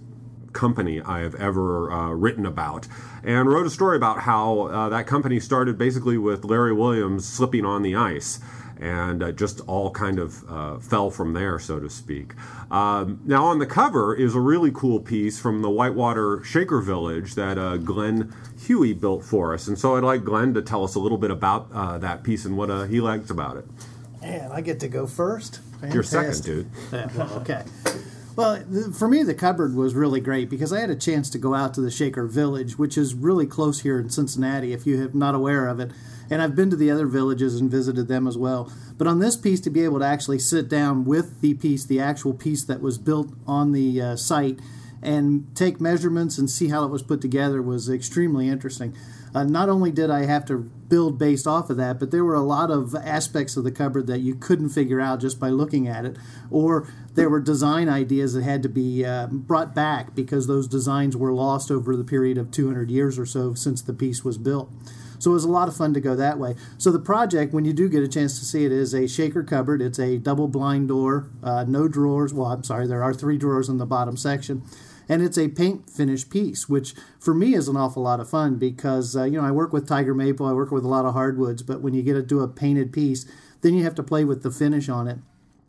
[0.53, 2.87] company I have ever uh, written about,
[3.23, 7.65] and wrote a story about how uh, that company started basically with Larry Williams slipping
[7.65, 8.39] on the ice.
[8.79, 12.33] And uh, just all kind of uh, fell from there, so to speak.
[12.69, 17.35] Um, now, on the cover is a really cool piece from the Whitewater Shaker Village
[17.35, 18.33] that uh, Glen
[18.65, 19.67] Huey built for us.
[19.67, 22.45] And so I'd like Glen to tell us a little bit about uh, that piece
[22.45, 23.65] and what uh, he liked about it.
[24.21, 25.59] And I get to go first.
[25.91, 26.69] You're second, dude.
[27.15, 27.63] Well, okay.
[28.35, 31.39] Well, th- for me, the cupboard was really great because I had a chance to
[31.39, 35.01] go out to the Shaker Village, which is really close here in Cincinnati, if you
[35.01, 35.91] have not aware of it.
[36.29, 38.71] And I've been to the other villages and visited them as well.
[38.97, 41.99] But on this piece, to be able to actually sit down with the piece, the
[41.99, 44.59] actual piece that was built on the uh, site,
[45.01, 48.95] and take measurements and see how it was put together was extremely interesting.
[49.33, 52.33] Uh, not only did I have to build based off of that, but there were
[52.33, 55.87] a lot of aspects of the cupboard that you couldn't figure out just by looking
[55.87, 56.17] at it,
[56.49, 61.15] or there were design ideas that had to be uh, brought back because those designs
[61.15, 64.71] were lost over the period of 200 years or so since the piece was built.
[65.19, 66.55] So it was a lot of fun to go that way.
[66.77, 69.43] So the project, when you do get a chance to see it, is a shaker
[69.43, 69.81] cupboard.
[69.81, 72.33] It's a double blind door, uh, no drawers.
[72.33, 74.63] Well, I'm sorry, there are three drawers in the bottom section.
[75.09, 78.57] And it's a paint finish piece, which for me is an awful lot of fun
[78.57, 81.13] because, uh, you know, I work with Tiger Maple, I work with a lot of
[81.13, 83.25] hardwoods, but when you get to do a painted piece,
[83.61, 85.17] then you have to play with the finish on it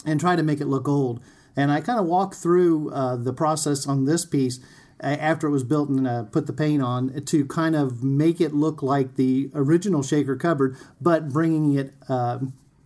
[0.04, 1.20] and try to make it look old.
[1.56, 4.60] And I kind of walk through uh, the process on this piece
[5.00, 8.54] after it was built and uh, put the paint on to kind of make it
[8.54, 12.38] look like the original shaker cupboard, but bringing it uh,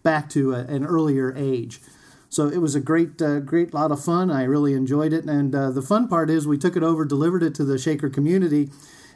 [0.02, 1.80] back to a, an earlier age.
[2.28, 4.30] So it was a great, uh, great lot of fun.
[4.30, 7.42] I really enjoyed it, and uh, the fun part is we took it over, delivered
[7.42, 8.70] it to the shaker community.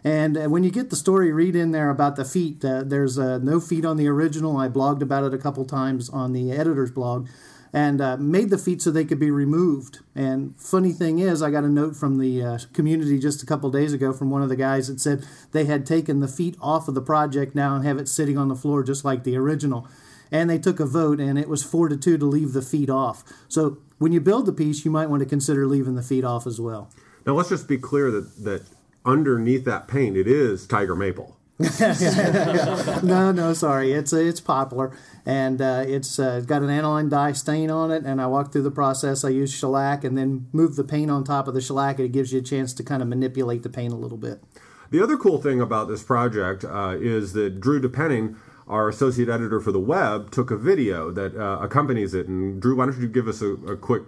[0.04, 2.64] And uh, when you get the story, read in there about the feet.
[2.64, 4.56] Uh, there's no feet on the original.
[4.56, 7.26] I blogged about it a couple times on the editor's blog
[7.76, 9.98] and uh, made the feet so they could be removed.
[10.14, 13.70] And funny thing is, I got a note from the uh, community just a couple
[13.70, 16.88] days ago from one of the guys that said they had taken the feet off
[16.88, 19.86] of the project now and have it sitting on the floor just like the original.
[20.32, 22.88] And they took a vote, and it was four to two to leave the feet
[22.88, 23.22] off.
[23.46, 26.46] So when you build the piece, you might want to consider leaving the feet off
[26.46, 26.90] as well.
[27.26, 28.62] Now let's just be clear that that
[29.04, 31.36] underneath that paint, it is tiger maple.
[33.02, 33.92] no, no, sorry.
[33.92, 38.04] It's uh, it's poplar, and uh, it's uh, got an aniline dye stain on it.
[38.04, 39.24] And I walk through the process.
[39.24, 42.12] I use shellac and then move the paint on top of the shellac, and it
[42.12, 44.42] gives you a chance to kind of manipulate the paint a little bit.
[44.90, 48.36] The other cool thing about this project uh, is that Drew DePenning,
[48.68, 52.28] our associate editor for the web, took a video that uh, accompanies it.
[52.28, 54.02] And Drew, why don't you give us a, a quick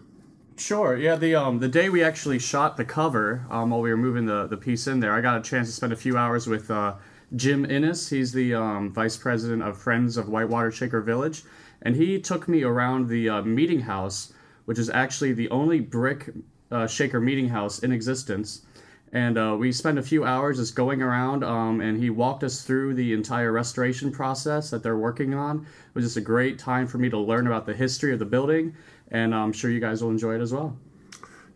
[0.59, 0.97] Sure.
[0.97, 1.15] Yeah.
[1.15, 4.49] The um the day we actually shot the cover, um while we were moving the
[4.49, 6.95] the piece in there, I got a chance to spend a few hours with uh,
[7.37, 8.09] Jim Innes.
[8.09, 11.43] He's the um, vice president of Friends of Whitewater Shaker Village,
[11.83, 14.33] and he took me around the uh, meeting house,
[14.65, 16.31] which is actually the only brick
[16.71, 18.63] uh, shaker meeting house in existence.
[19.13, 22.63] And uh, we spent a few hours just going around, um, and he walked us
[22.63, 25.61] through the entire restoration process that they're working on.
[25.61, 28.27] It was just a great time for me to learn about the history of the
[28.27, 28.75] building,
[29.11, 30.77] and I'm sure you guys will enjoy it as well.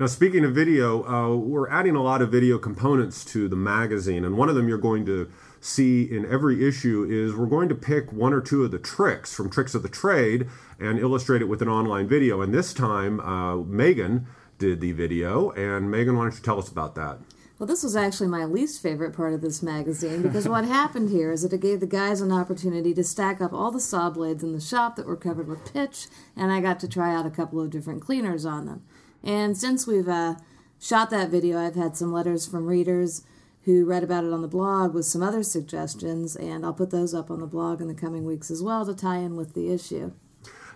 [0.00, 4.24] Now, speaking of video, uh, we're adding a lot of video components to the magazine,
[4.24, 5.30] and one of them you're going to
[5.62, 9.32] see in every issue is we're going to pick one or two of the tricks
[9.32, 10.48] from Tricks of the Trade
[10.78, 12.42] and illustrate it with an online video.
[12.42, 14.26] And this time, uh, Megan
[14.58, 15.50] did the video.
[15.50, 17.18] And Megan, why don't you tell us about that?
[17.58, 21.30] Well, this was actually my least favorite part of this magazine because what happened here
[21.30, 24.42] is that it gave the guys an opportunity to stack up all the saw blades
[24.42, 27.30] in the shop that were covered with pitch, and I got to try out a
[27.30, 28.82] couple of different cleaners on them.
[29.22, 30.34] And since we've uh,
[30.80, 33.22] shot that video, I've had some letters from readers
[33.64, 37.14] who read about it on the blog with some other suggestions, and I'll put those
[37.14, 39.72] up on the blog in the coming weeks as well to tie in with the
[39.72, 40.12] issue.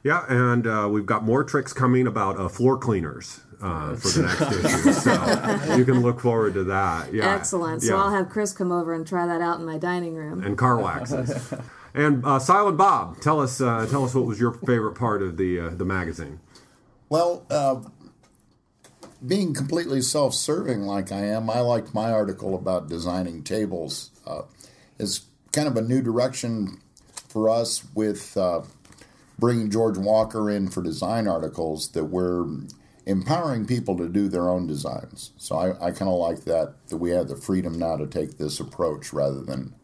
[0.04, 4.22] Yeah, and uh, we've got more tricks coming about uh, floor cleaners uh, for the
[4.22, 7.12] next issue, so you can look forward to that.
[7.12, 7.82] Yeah, excellent.
[7.82, 8.02] So yeah.
[8.02, 10.44] I'll have Chris come over and try that out in my dining room.
[10.44, 11.52] And car waxes.
[11.92, 15.38] and uh, Silent Bob, tell us, uh, tell us what was your favorite part of
[15.38, 16.38] the uh, the magazine.
[17.08, 17.46] Well,
[19.24, 24.10] being completely self serving like I am, I liked my article about designing tables.
[24.26, 24.42] Uh,
[24.98, 26.80] is kind of a new direction
[27.28, 28.62] for us with uh,
[29.38, 32.46] bringing George Walker in for design articles that we're
[33.04, 35.32] empowering people to do their own designs.
[35.36, 38.36] So I, I kind of like that, that we have the freedom now to take
[38.36, 39.74] this approach rather than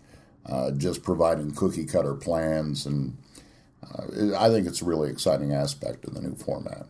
[0.46, 2.84] uh, just providing cookie cutter plans.
[2.84, 3.16] And
[3.82, 6.86] uh, I think it's a really exciting aspect of the new format.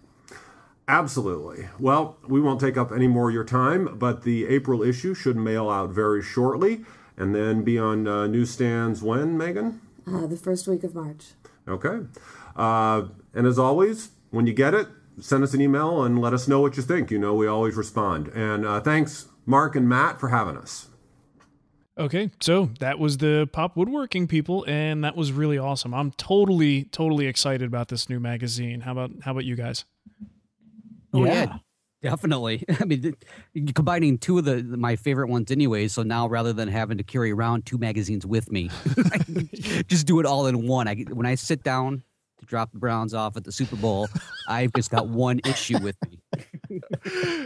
[0.93, 1.71] Absolutely.
[1.81, 5.39] Well, we won't take up any more of your time, but the April issue should
[5.39, 6.85] mail out very shortly
[7.17, 9.81] and then be on uh, newsstands when, Megan?
[10.07, 11.29] Uh, the first week of March.
[11.67, 12.01] Okay.
[12.55, 14.87] Uh, and as always, when you get it,
[15.19, 17.11] send us an email and let us know what you think.
[17.11, 18.29] You know, we always respond.
[18.29, 20.89] And uh, thanks, Mark and Matt, for having us.
[21.97, 25.95] Okay, so that was the pop woodworking people, and that was really awesome.
[25.95, 28.83] I'm totally, totally excited about this new magazine.
[28.83, 29.87] How about how about you guys?
[31.13, 31.33] Oh yeah.
[31.33, 31.57] yeah.
[32.03, 32.65] Definitely.
[32.81, 33.15] I mean,
[33.75, 35.89] combining two of the my favorite ones anyway.
[35.89, 38.71] So now rather than having to carry around two magazines with me,
[39.87, 40.89] just do it all in one.
[40.89, 42.03] I when I sit down
[42.41, 44.09] to drop the Browns off at the Super Bowl,
[44.49, 46.81] I've just got one issue with me.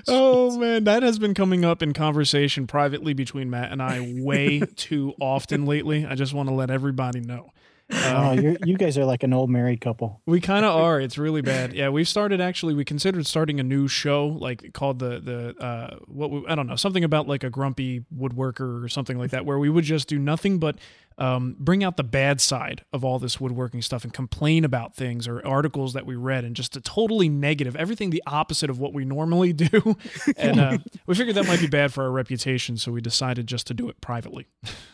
[0.09, 4.61] oh man, that has been coming up in conversation privately between Matt and I way
[4.77, 6.07] too often lately.
[6.07, 7.51] I just want to let everybody know.
[7.91, 10.21] Oh, you guys are like an old married couple.
[10.27, 11.01] We kind of are.
[11.01, 11.73] It's really bad.
[11.73, 12.75] Yeah, we've started actually.
[12.75, 16.67] We considered starting a new show, like called the the uh, what we, I don't
[16.67, 20.09] know something about like a grumpy woodworker or something like that, where we would just
[20.09, 20.79] do nothing but
[21.19, 25.27] um, bring out the bad side of all this woodworking stuff and complain about things
[25.27, 28.93] or articles that we read and just a totally negative, everything the opposite of what
[28.93, 29.97] we normally do.
[30.37, 33.67] and uh, we figured that might be bad for our reputation, so we decided just
[33.67, 34.47] to do it privately.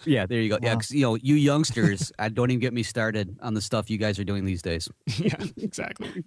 [0.05, 0.57] Yeah, there you go.
[0.57, 0.61] Wow.
[0.63, 3.99] Yeah, you know, you youngsters, I don't even get me started on the stuff you
[3.99, 4.89] guys are doing these days.
[5.17, 6.25] yeah, exactly.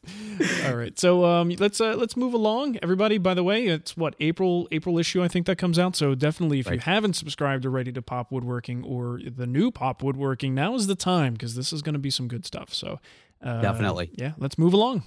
[0.66, 3.18] all right, so um, let's uh, let's move along, everybody.
[3.18, 5.96] By the way, it's what April April issue I think that comes out.
[5.96, 6.76] So definitely, if right.
[6.76, 10.88] you haven't subscribed already to Pop Woodworking or the new Pop pop woodworking, now is
[10.88, 12.74] the time because this is going to be some good stuff.
[12.74, 13.00] So,
[13.44, 14.10] uh, definitely.
[14.14, 15.04] Yeah, let's move along.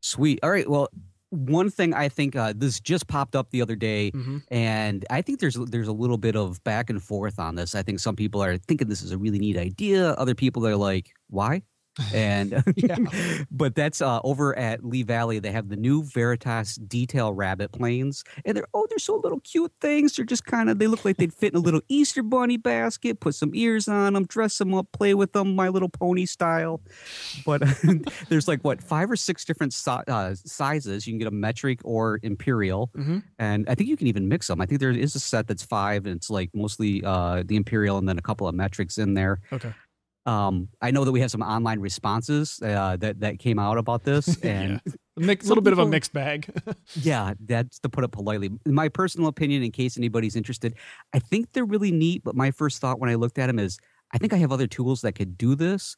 [0.00, 0.38] Sweet.
[0.42, 0.68] All right.
[0.68, 0.88] Well,
[1.30, 4.38] one thing I think uh, this just popped up the other day, Mm-hmm.
[4.50, 7.74] and I think there's there's a little bit of back and forth on this.
[7.74, 10.12] I think some people are thinking this is a really neat idea.
[10.12, 11.62] Other people are like, why?
[12.12, 12.62] And
[13.50, 15.38] but that's uh, over at Lee Valley.
[15.38, 19.72] They have the new Veritas Detail Rabbet planes, and they're oh they're so little cute
[19.80, 20.16] things.
[20.16, 23.20] They're just kind of they look like they'd fit in a little Easter bunny basket.
[23.20, 26.80] Put some ears on them, dress them up, play with them, My Little Pony style.
[27.46, 27.62] But
[28.28, 31.06] there's like what five or six different si- uh, sizes.
[31.06, 33.18] You can get a metric or imperial, Mm-hmm.
[33.38, 34.60] and I think you can even mix them.
[34.60, 37.98] I think there is a set that's five, and it's like mostly uh, the imperial,
[37.98, 39.40] and then a couple of metrics in there.
[39.52, 39.72] Okay.
[40.26, 44.04] Um, I know that we have some online responses uh, that that came out about
[44.04, 44.80] this, and
[45.16, 46.50] A mix, little bit of a people- mixed bag.
[46.94, 48.50] yeah, that's to put it politely.
[48.64, 50.74] In my personal opinion, in case anybody's interested,
[51.12, 52.24] I think they're really neat.
[52.24, 53.78] But my first thought when I looked at them is,
[54.12, 55.96] I think I have other tools that could do this.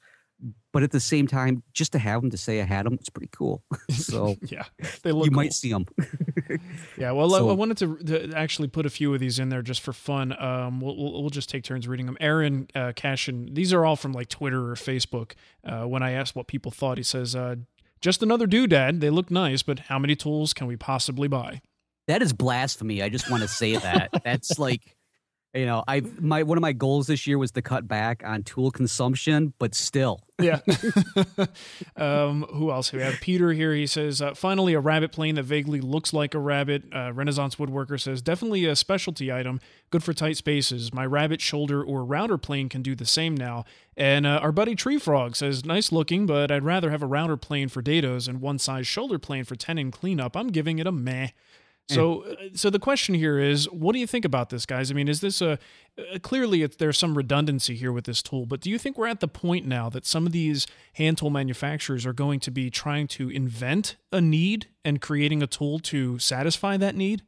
[0.72, 3.08] But at the same time, just to have them to say I had them, it's
[3.08, 3.62] pretty cool.
[3.90, 4.64] so yeah,
[5.02, 5.24] they look.
[5.24, 5.36] you cool.
[5.36, 5.86] might see them.
[6.96, 9.62] Yeah, well, I- I wanted to, to actually put a few of these in there
[9.62, 10.32] just for fun.
[10.40, 12.16] Um, we'll, we'll, we'll just take turns reading them.
[12.20, 15.32] Aaron uh, Cashin, these are all from like Twitter or Facebook.
[15.64, 17.56] Uh, when I asked what people thought, he says, uh,
[18.00, 19.00] "Just another doodad.
[19.00, 21.60] They look nice, but how many tools can we possibly buy?"
[22.06, 23.02] That is blasphemy.
[23.02, 24.10] I just want to say that.
[24.24, 24.95] That's like,
[25.54, 28.42] you know, I my one of my goals this year was to cut back on
[28.42, 30.60] tool consumption, but still, Yeah.
[31.96, 32.92] um, who else?
[32.92, 33.72] We have Peter here.
[33.74, 36.84] He says, uh, finally, a rabbet plane that vaguely looks like a rabbit.
[36.94, 40.92] Uh, Renaissance Woodworker says, definitely a specialty item, good for tight spaces.
[40.92, 43.64] My rabbet shoulder or router plane can do the same now.
[43.96, 47.36] And uh, our buddy Tree Frog says, nice looking, but I'd rather have a router
[47.36, 50.36] plane for dados and one size shoulder plane for tenon cleanup.
[50.36, 51.28] I'm giving it a meh.
[51.88, 54.90] So, uh, so the question here is, what do you think about this, guys?
[54.90, 55.58] I mean, is this a
[55.98, 59.06] uh, clearly it, there's some redundancy here with this tool, but do you think we're
[59.06, 62.70] at the point now that some of these hand tool manufacturers are going to be
[62.70, 67.22] trying to invent a need and creating a tool to satisfy that need?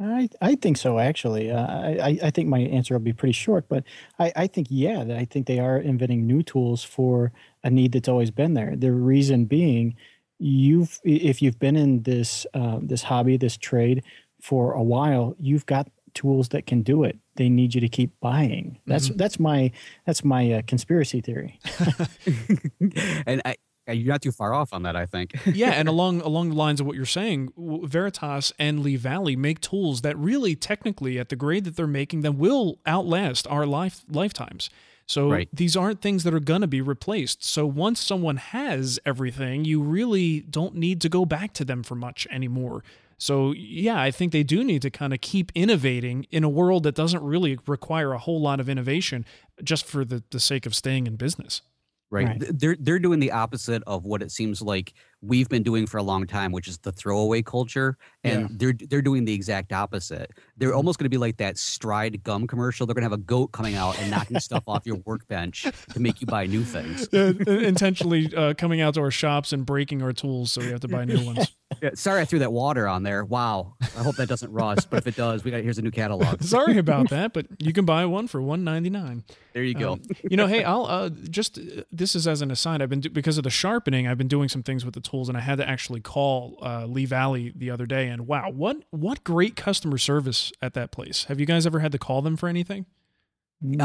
[0.00, 1.50] I, I think so actually.
[1.50, 3.84] Uh, I I think my answer will be pretty short, but
[4.18, 7.32] I, I think yeah, that I think they are inventing new tools for
[7.64, 8.74] a need that's always been there.
[8.76, 9.96] The reason being,
[10.38, 14.02] you've if you've been in this uh, this hobby, this trade
[14.40, 17.18] for a while, you've got tools that can do it.
[17.36, 18.78] They need you to keep buying.
[18.86, 19.70] That's that's my
[20.06, 21.58] that's my uh, conspiracy theory.
[23.26, 23.56] and I,
[23.92, 24.96] you're not too far off on that.
[24.96, 25.34] I think.
[25.46, 29.60] yeah, and along along the lines of what you're saying, Veritas and Lee Valley make
[29.60, 34.04] tools that really, technically, at the grade that they're making them, will outlast our life
[34.10, 34.70] lifetimes.
[35.08, 35.48] So Right.
[35.52, 37.42] these aren't things that are going to be replaced.
[37.42, 41.94] So once someone has everything, you really don't need to go back to them for
[41.94, 42.84] much anymore.
[43.16, 46.82] So yeah, I think they do need to kind of keep innovating in a world
[46.84, 49.24] that doesn't really require a whole lot of innovation
[49.64, 51.62] just for the, the sake of staying in business.
[52.10, 52.26] Right.
[52.28, 52.42] Right.
[52.58, 56.02] They're they're doing the opposite of what it seems like we've been doing for a
[56.02, 58.46] long time, which is the throwaway culture, and Yeah.
[58.50, 60.30] they're they're doing the exact opposite.
[60.56, 62.86] They're almost going to be like that Stride gum commercial.
[62.86, 66.00] They're going to have a goat coming out and knocking stuff off your workbench to
[66.00, 67.08] make you buy new things.
[67.14, 70.80] uh, intentionally uh, coming out to our shops and breaking our tools, so we have
[70.80, 71.54] to buy new ones.
[71.82, 73.26] Yeah, sorry, I threw that water on there.
[73.26, 73.74] Wow.
[73.82, 76.42] I hope that doesn't rust, but if it does, we got here's a new catalog.
[76.42, 79.22] Sorry about that, but you can buy one for one ninety nine.
[79.52, 79.92] There you go.
[79.92, 82.80] Um, you know, hey, I'll uh, just uh, this is as an aside.
[82.80, 84.08] I've been do- because of the sharpening.
[84.08, 86.86] I've been doing some things with the tools, and I had to actually call uh,
[86.86, 88.08] Lee Valley the other day.
[88.08, 91.24] And wow, what what great customer service at that place.
[91.24, 92.86] Have you guys ever had to call them for anything?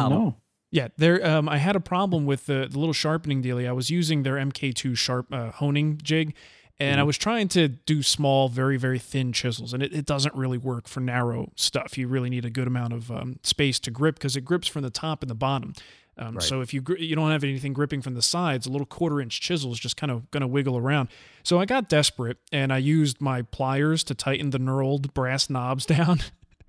[0.10, 0.38] no.
[0.72, 1.24] Yeah, there.
[1.26, 3.68] Um, I had a problem with the, the little sharpening dealie.
[3.68, 6.36] I was using their MK2 sharp uh, honing jig,
[6.80, 10.34] and I was trying to do small, very very thin chisels, and it, it doesn't
[10.34, 11.96] really work for narrow stuff.
[11.96, 14.82] You really need a good amount of um, space to grip because it grips from
[14.82, 15.74] the top and the bottom.
[16.18, 18.86] Um, So if you gri- you don't have anything gripping from the sides, a little
[18.86, 21.10] quarter inch chisel is just kind of going to wiggle around.
[21.44, 25.86] So I got desperate and I used my pliers to tighten the knurled brass knobs
[25.98, 26.20] down.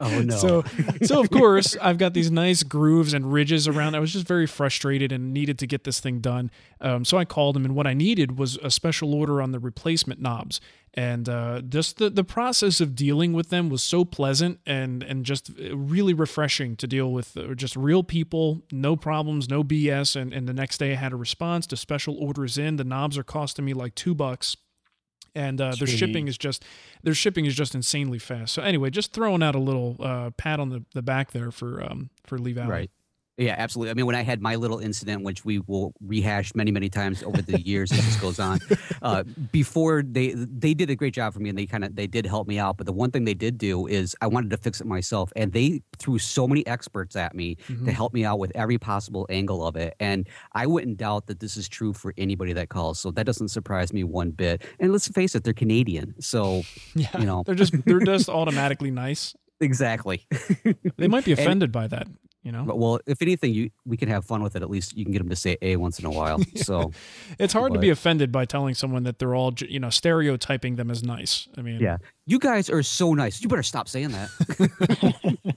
[0.01, 0.37] Oh no.
[0.37, 0.65] So,
[1.03, 3.95] so of course, I've got these nice grooves and ridges around.
[3.95, 6.51] I was just very frustrated and needed to get this thing done.
[6.81, 9.61] Um, so I called him, and what I needed was a special order on the
[9.61, 10.61] replacement knobs.
[10.97, 15.25] And uh, just the, the process of dealing with them was so pleasant and and
[15.27, 17.37] just really refreshing to deal with.
[17.37, 20.15] uh, Just real people, no problems, no BS.
[20.15, 22.77] And, and the next day, I had a response to special orders in.
[22.77, 24.57] The knobs are costing me like two bucks
[25.35, 26.65] and uh, their shipping is just
[27.03, 28.55] their shipping is just insanely fast.
[28.55, 31.83] So anyway, just throwing out a little uh, pat on the, the back there for
[31.83, 32.71] um, for Lee Valley.
[32.71, 32.91] Right.
[33.37, 33.91] Yeah, absolutely.
[33.91, 37.23] I mean, when I had my little incident, which we will rehash many, many times
[37.25, 38.61] over the years as this goes on,
[39.03, 42.07] uh, before they they did a great job for me, and they kind of they
[42.07, 42.77] did help me out.
[42.77, 45.53] But the one thing they did do is I wanted to fix it myself, and
[45.53, 47.87] they threw so many experts at me Mm-hmm.
[47.87, 49.95] to help me out with every possible angle of it.
[49.99, 52.99] And I wouldn't doubt that this is true for anybody that calls.
[53.01, 54.63] So that doesn't surprise me one bit.
[54.81, 56.63] And let's face it, they're Canadian, so
[56.95, 59.35] Yeah, you know they're just they're just automatically nice.
[59.61, 60.27] Exactly.
[60.97, 62.07] They might be And- offended by that,
[62.43, 62.65] you know.
[62.65, 64.63] But, well, if anything, you we can have fun with it.
[64.63, 66.41] At least you can get them to say "a" once in a while.
[66.57, 66.93] So
[67.39, 70.91] It's hard to be offended by telling someone that they're all, you know, stereotyping them
[70.91, 71.49] as nice.
[71.59, 73.41] I mean, yeah, you guys are so nice.
[73.43, 74.31] You better stop saying that.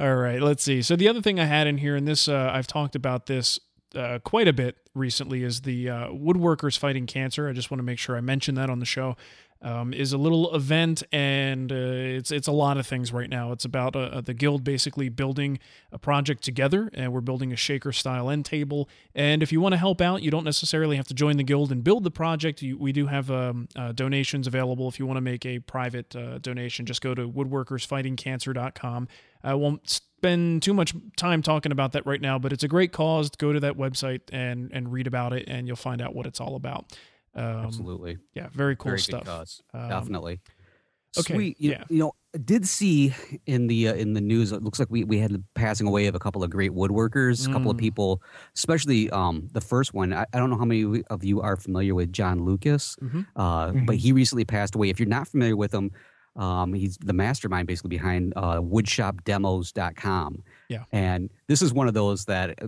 [0.00, 0.82] All right, let's see.
[0.82, 3.60] So the other thing I had in here, and this uh, I've talked about this
[3.94, 7.48] uh, quite a bit recently, is the uh, Woodworkers Fighting Cancer.
[7.48, 9.16] I just want to make sure I mention that on the show.
[9.64, 13.50] Um, is a little event, and uh, it's it's a lot of things right now.
[13.50, 15.58] It's about uh, the guild basically building
[15.90, 18.90] a project together, and we're building a shaker style end table.
[19.14, 21.72] And if you want to help out, you don't necessarily have to join the guild
[21.72, 22.60] and build the project.
[22.60, 26.14] You, we do have um, uh, donations available if you want to make a private
[26.14, 26.84] uh, donation.
[26.84, 29.08] Just go to woodworkersfightingcancer.com.
[29.42, 32.92] I won't spend too much time talking about that right now, but it's a great
[32.92, 33.30] cause.
[33.30, 36.40] Go to that website and and read about it, and you'll find out what it's
[36.40, 36.92] all about.
[37.36, 39.24] Um, Absolutely, Yeah, very cool very stuff.
[39.24, 39.60] good cause.
[39.72, 40.40] Um, Definitely.
[41.18, 41.60] okay, Sweet.
[41.60, 41.84] You, yeah.
[41.88, 43.14] you know, I did see
[43.46, 44.50] in the uh, in the news.
[44.52, 47.48] It looks like we, we had the passing away of a couple of great woodworkers.
[47.48, 47.80] A couple of Mm.
[47.80, 48.22] people,
[48.56, 50.12] especially um, the first one.
[50.12, 53.26] I, I don't know how many of you are familiar with John Lucas, Mhm.
[53.36, 54.88] uh, but he recently passed away.
[54.90, 55.90] If you're not familiar with him,
[56.36, 60.42] um, he's the mastermind basically behind uh, woodshopdemos.com.
[60.68, 60.84] Yeah.
[60.92, 62.66] And this is one of those that uh,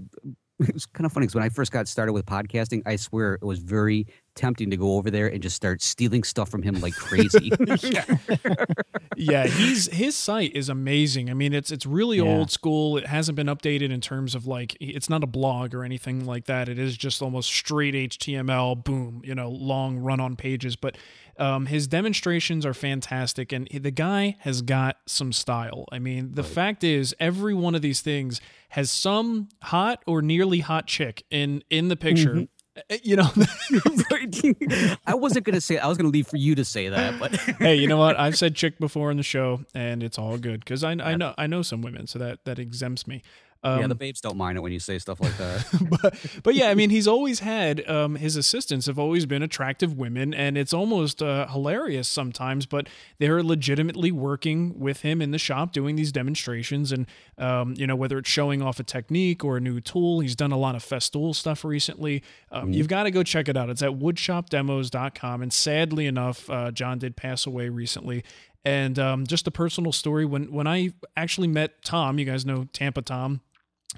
[0.61, 3.35] it was kind of funny because when I first got started with podcasting, I swear
[3.35, 4.07] it was very
[4.37, 7.51] tempting to go over there and just start stealing stuff from him like crazy.
[7.83, 8.05] yeah,
[9.17, 11.31] yeah, he's his site is amazing.
[11.31, 12.25] I mean, it's it's really Yeah.
[12.25, 12.97] old school.
[12.97, 16.45] It hasn't been updated in terms of like it's not a blog or anything like
[16.47, 16.69] that.
[16.69, 20.77] It is just almost straight HTML, boom, you know, long run on pages.
[20.77, 20.97] But
[21.39, 25.85] um, his demonstrations are fantastic, and the guy has got some style.
[25.93, 30.61] I mean, the fact is, every one of these things has some hot or nearly
[30.61, 32.37] hot chick in in the picture.
[32.39, 32.43] Uh,
[32.77, 33.29] Uh, you know,
[35.07, 35.79] I wasn't gonna say.
[35.79, 38.19] I was gonna leave for you to say that, but hey, you know what?
[38.19, 41.35] I've said chick before on the show, and it's all good because I, I know
[41.39, 43.23] I know some women, so that that exempts me.
[43.63, 45.67] Um, yeah, the babes don't mind it when you say stuff like that.
[46.03, 49.97] but but yeah, I mean, he's always had um, his assistants have always been attractive
[49.97, 52.67] women, and it's almost uh, hilarious sometimes.
[52.67, 52.89] But
[53.19, 57.07] they're legitimately working with him in the shop doing these demonstrations, and
[57.39, 60.21] um, you know whether it's showing off a technique or a new tool.
[60.21, 62.23] He's done a lot of Festool stuff recently.
[62.51, 63.71] Um, You've got to go check it out.
[63.71, 65.43] It's at woodshopdemos.com.
[65.43, 68.25] And sadly enough, uh, John did pass away recently.
[68.67, 72.67] And um, just a personal story when when I actually met Tom, you guys know
[72.73, 73.41] Tampa Tom.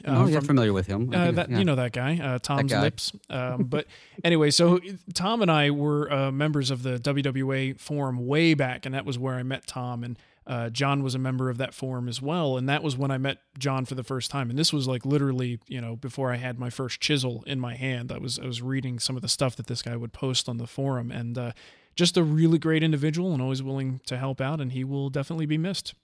[0.06, 1.08] uh, oh, yeah, from- familiar with him.
[1.12, 1.58] Uh, that yeah.
[1.58, 2.82] you know that guy, uh, Tom's guy.
[2.82, 3.12] Lips.
[3.30, 3.86] Um, but
[4.24, 4.78] anyway, so
[5.14, 9.18] Tom and I were uh, members of the WWA forum way back, and that was
[9.18, 10.04] where I met Tom.
[10.04, 13.10] And uh, John was a member of that forum as well, and that was when
[13.10, 14.50] I met John for the first time.
[14.50, 17.74] And this was like literally, you know, before I had my first chisel in my
[17.74, 18.12] hand.
[18.12, 20.58] I was I was reading some of the stuff that this guy would post on
[20.58, 21.52] the forum, and uh,
[21.98, 24.60] just a really great individual and always willing to help out.
[24.60, 25.94] And he will definitely be missed.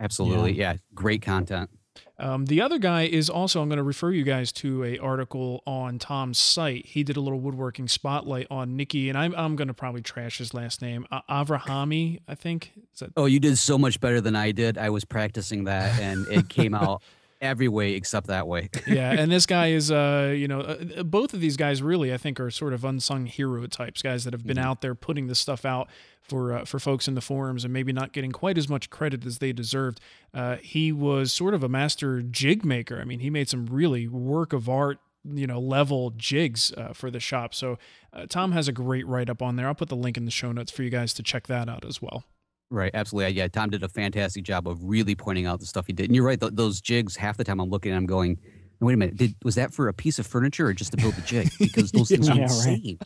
[0.00, 0.76] Absolutely, yeah.
[0.94, 1.68] Great content.
[2.18, 5.62] Um, the other guy is also, I'm going to refer you guys to a article
[5.66, 6.86] on Tom's site.
[6.86, 10.38] He did a little woodworking spotlight on Nikki, and I'm, I'm going to probably trash
[10.38, 11.06] his last name.
[11.10, 12.72] Uh, Avrahami, I think.
[12.94, 14.78] Is that, Oh, you did so much better than I did.
[14.78, 17.02] I was practicing that, and it came out
[17.40, 18.70] every way except that way.
[18.86, 22.16] yeah, and this guy is, uh, you know, uh, both of these guys really, I
[22.16, 25.38] think, are sort of unsung hero types, guys that have been out there putting this
[25.38, 25.88] stuff out
[26.22, 29.24] for uh, for folks in the forums and maybe not getting quite as much credit
[29.26, 30.00] as they deserved.
[30.34, 33.00] Uh, he was sort of a master jig maker.
[33.00, 34.98] I mean, he made some really work of art.
[35.24, 37.52] You know, level jigs uh, for the shop.
[37.52, 37.76] So,
[38.14, 39.66] uh, Tom has a great write up on there.
[39.66, 41.84] I'll put the link in the show notes for you guys to check that out
[41.84, 42.24] as well.
[42.70, 43.32] Right, absolutely.
[43.34, 46.06] Yeah, Tom did a fantastic job of really pointing out the stuff he did.
[46.06, 47.16] And you're right; th- those jigs.
[47.16, 48.38] Half the time, I'm looking, at them going,
[48.80, 51.14] "Wait a minute, did was that for a piece of furniture or just to build
[51.14, 52.50] the jig?" Because those things are Yeah, right.
[52.50, 52.98] insane.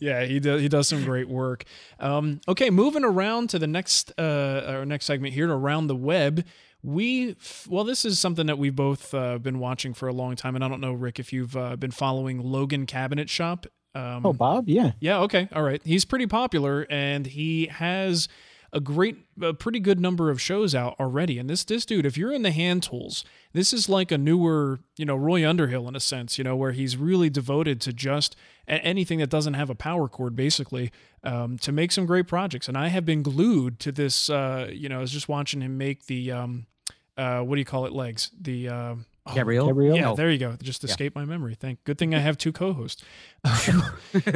[0.00, 0.60] yeah, he does.
[0.60, 1.64] He does some great work.
[1.98, 6.44] Um, okay, moving around to the next uh, our next segment here, around the web.
[6.82, 7.36] We
[7.68, 10.62] well, this is something that we've both uh, been watching for a long time, and
[10.62, 13.66] I don't know, Rick, if you've uh, been following Logan Cabinet Shop.
[13.94, 14.92] Um, Oh, Bob, yeah.
[15.00, 15.80] yeah, okay, all right.
[15.82, 18.28] He's pretty popular, and he has
[18.76, 21.38] a great, a pretty good number of shows out already.
[21.38, 23.24] And this this dude, if you're in the hand tools,
[23.54, 26.72] this is like a newer, you know, Roy Underhill in a sense, you know, where
[26.72, 28.36] he's really devoted to just
[28.68, 30.92] anything that doesn't have a power cord, basically,
[31.24, 32.68] um, to make some great projects.
[32.68, 34.28] And I have been glued to this.
[34.28, 36.30] Uh, you know, I was just watching him make the.
[36.30, 36.66] Um,
[37.16, 37.94] uh, what do you call it?
[37.94, 38.30] Legs.
[38.38, 38.68] The
[39.34, 39.66] Cabriole.
[39.68, 39.96] Cabriole?
[39.96, 40.56] Yeah, there you go.
[40.62, 41.54] Just escaped my memory.
[41.54, 41.82] Thank.
[41.84, 43.02] Good thing I have two co-hosts.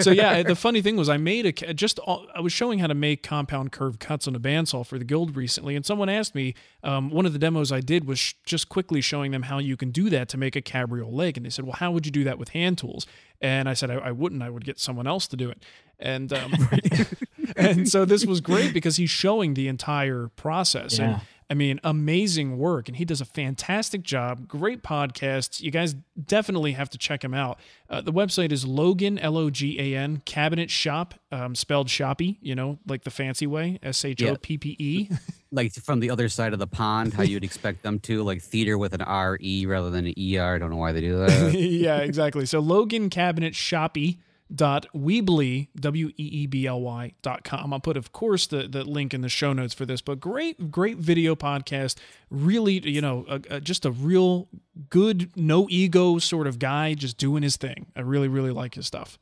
[0.00, 2.86] so yeah, the funny thing was I made a just all- I was showing how
[2.86, 6.34] to make compound curve cuts on a bandsaw for the guild recently, and someone asked
[6.34, 9.58] me um, one of the demos I did was sh- just quickly showing them how
[9.58, 12.06] you can do that to make a cabriole leg, and they said, "Well, how would
[12.06, 13.06] you do that with hand tools?"
[13.40, 14.42] And I said, "I, I wouldn't.
[14.42, 15.62] I would get someone else to do it."
[15.98, 16.52] And um,
[17.56, 20.98] and so this was great because he's showing the entire process.
[20.98, 21.20] And Yeah.
[21.50, 24.46] I mean, amazing work, and he does a fantastic job.
[24.46, 25.60] Great podcast.
[25.60, 27.58] You guys definitely have to check him out.
[27.88, 32.38] Uh, the website is Logan L O G A N Cabinet Shop, um, spelled shoppy.
[32.40, 35.08] You know, like the fancy way, S H O P P E.
[35.52, 38.78] Like from the other side of the pond, how you'd expect them to, like theater
[38.78, 40.54] with an R E rather than an E R.
[40.54, 41.52] I don't know why they do that.
[41.58, 42.46] yeah, exactly.
[42.46, 44.20] So Logan Cabinet Shoppy
[44.54, 48.66] dot weebly w e e b l y dot com i'll put of course the,
[48.66, 51.96] the link in the show notes for this but great great video podcast
[52.30, 54.48] really you know a, a, just a real
[54.88, 58.86] good no ego sort of guy just doing his thing i really really like his
[58.86, 59.18] stuff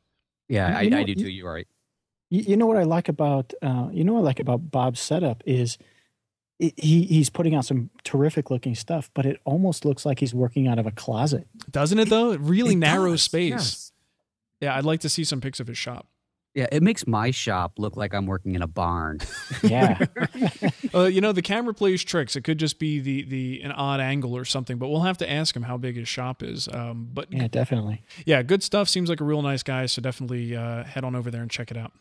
[0.49, 1.29] yeah, I, know, I do too.
[1.29, 1.69] You're right.
[2.31, 5.01] You, you know what I like about uh, you know what I like about Bob's
[5.01, 5.79] setup is
[6.59, 6.73] he
[7.05, 10.79] he's putting out some terrific looking stuff, but it almost looks like he's working out
[10.79, 11.47] of a closet.
[11.71, 13.88] doesn't it though really It narrow does, space yes.
[14.61, 16.07] Yeah i'd like to see some pics of his shop
[16.55, 19.19] Yeah, it makes my shop look like I'm working in a barn.
[19.63, 19.99] Yeah,
[20.95, 24.01] uh, you know the camera plays tricks it could just be the the an odd
[24.01, 27.09] angle or something but we'll have to ask him how big his shop is um,
[27.13, 28.03] but yeah, definitely.
[28.27, 28.89] yeah, good stuff.
[28.89, 29.87] Seems like a real nice guy.
[29.87, 31.93] So definitely uh, head on over there and check it out.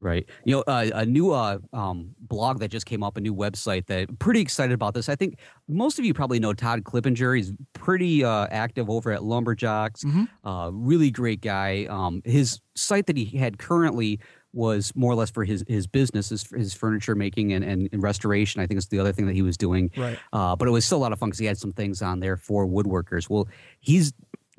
[0.00, 0.28] Right.
[0.44, 3.86] You know, uh, a new uh, um, blog that just came up, a new website
[3.86, 5.08] that pretty excited about this.
[5.08, 5.38] I think
[5.68, 7.36] most of you probably know Todd Clippinger.
[7.36, 10.04] He's pretty uh, active over at Lumberjocks.
[10.44, 11.86] Uh, really great guy.
[11.88, 14.20] Um, his site that he had currently
[14.52, 18.02] was more or less for his his business, his, his furniture making and, and, and
[18.02, 18.60] restoration.
[18.60, 19.90] I think is the other thing that he was doing.
[19.96, 20.18] Right.
[20.32, 22.20] Uh, but it was still a lot of fun because he had some things on
[22.20, 23.28] there for woodworkers.
[23.28, 23.48] Well,
[23.80, 24.12] he's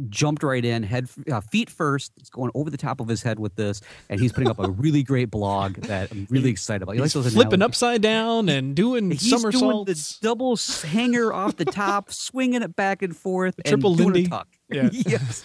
[0.09, 2.11] jumped right in, head uh, feet first.
[2.17, 4.69] He's going over the top of his head with this, and he's putting up a
[4.69, 6.95] really great blog that I'm really excited about.
[6.95, 7.77] He likes He's those flipping analogies.
[7.77, 13.01] upside down and doing He's doing the double hanger off the top, swinging it back
[13.01, 14.25] and forth, and triple doing Lindy.
[14.25, 14.47] a tuck.
[14.69, 14.89] Yeah.
[14.91, 15.43] yes.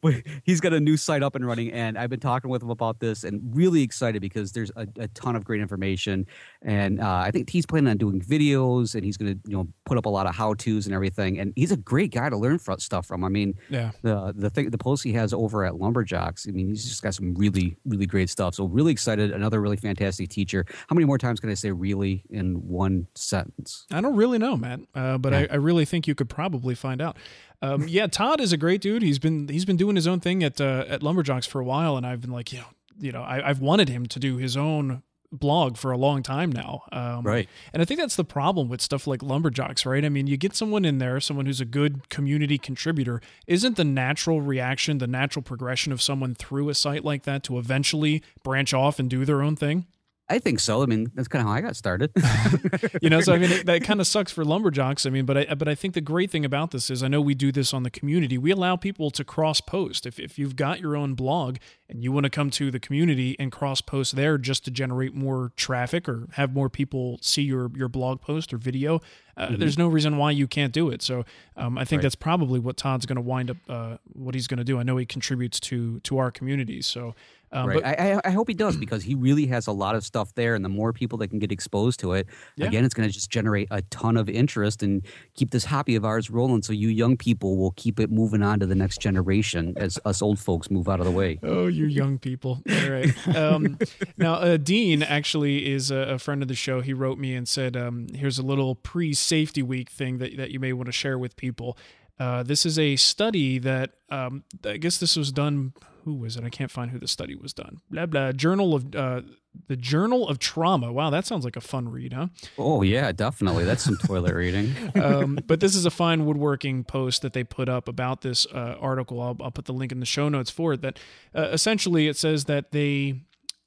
[0.00, 2.70] But he's got a new site up and running, and I've been talking with him
[2.70, 6.26] about this, and really excited because there's a, a ton of great information,
[6.62, 9.68] and uh, I think he's planning on doing videos, and he's going to you know
[9.86, 12.36] put up a lot of how tos and everything, and he's a great guy to
[12.36, 13.24] learn stuff from.
[13.24, 13.92] I mean, Yeah.
[14.02, 16.48] the the thing the post he has over at Lumberjocks.
[16.48, 18.54] I mean, he's just got some really really great stuff.
[18.54, 19.30] So really excited.
[19.30, 20.64] Another really fantastic teacher.
[20.88, 23.86] How many more times can I say really in one sentence?
[23.92, 27.00] I don't really know, Matt, uh, but I, I really think you could probably find
[27.00, 27.16] out.
[27.62, 29.02] Um, yeah, Todd is a great dude.
[29.02, 31.96] He's been he's been doing his own thing at uh, at Lumberjocks for a while,
[31.96, 32.66] and I've been like, you know,
[32.98, 35.02] you know, I, I've wanted him to do his own
[35.32, 36.82] blog for a long time now.
[36.90, 37.48] Um, Right.
[37.72, 40.04] And I think that's the problem with stuff like Lumberjocks, right?
[40.04, 43.20] I mean, you get someone in there, someone who's a good community contributor.
[43.46, 47.58] Isn't the natural reaction, the natural progression of someone through a site like that to
[47.58, 49.86] eventually branch off and do their own thing?
[50.30, 50.82] I think so.
[50.82, 52.12] I mean, that's kind of how I got started.
[53.02, 55.36] you know so i mean it, that kind of sucks for lumberjocks i mean but
[55.36, 57.72] i but i think the great thing about this is i know we do this
[57.72, 61.14] on the community we allow people to cross post if, if you've got your own
[61.14, 61.56] blog
[61.90, 65.14] and you want to come to the community and cross post there just to generate
[65.14, 69.00] more traffic or have more people see your your blog post or video
[69.36, 71.24] uh, there's no reason why you can't do it so
[71.56, 72.02] um, i think Right.
[72.02, 74.82] that's probably what todd's going to wind up uh, what he's going to do i
[74.82, 77.14] know he contributes to to our community so
[77.52, 77.82] um, right.
[77.82, 80.32] but I, I, I hope he does because he really has a lot of stuff
[80.36, 82.68] there, and the more people that can get exposed to it, Yeah.
[82.68, 85.02] again, it's going to just generate a ton of interest and
[85.34, 86.62] keep this hobby of ours rolling.
[86.62, 90.22] So you young people will keep it moving on to the next generation as us
[90.22, 91.40] old folks move out of the way.
[91.42, 92.62] Oh, you young people.
[92.70, 93.36] All right.
[93.36, 93.78] Um,
[94.16, 96.80] now, uh, Dean actually is a, a friend of the show.
[96.80, 100.50] He wrote me and said, um, here's a little pre safety week thing that, that
[100.50, 101.76] you may want to share with people.
[102.18, 105.72] Uh, this is a study that um, I guess this was done.
[106.04, 106.44] Who was it?
[106.44, 107.78] I can't find who the study was done.
[107.90, 108.32] Blah blah.
[108.32, 109.22] Journal of uh,
[109.66, 110.92] the Journal of Trauma.
[110.92, 112.28] Wow, that sounds like a fun read, huh?
[112.58, 113.64] Oh yeah, definitely.
[113.64, 114.74] That's some toilet reading.
[115.02, 118.76] um, but this is a fine woodworking post that they put up about this uh,
[118.80, 119.20] article.
[119.20, 120.82] I'll, I'll put the link in the show notes for it.
[120.82, 120.98] That
[121.34, 123.22] uh, essentially it says that they,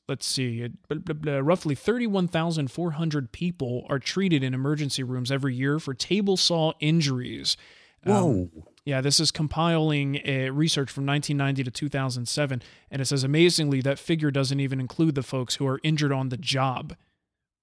[0.07, 5.79] let's see, blah, blah, blah, roughly 31,400 people are treated in emergency rooms every year
[5.79, 7.57] for table saw injuries.
[8.05, 8.49] Um, Whoa.
[8.85, 12.61] Yeah, this is compiling uh, research from 1990 to 2007,
[12.91, 16.29] and it says amazingly that figure doesn't even include the folks who are injured on
[16.29, 16.95] the job.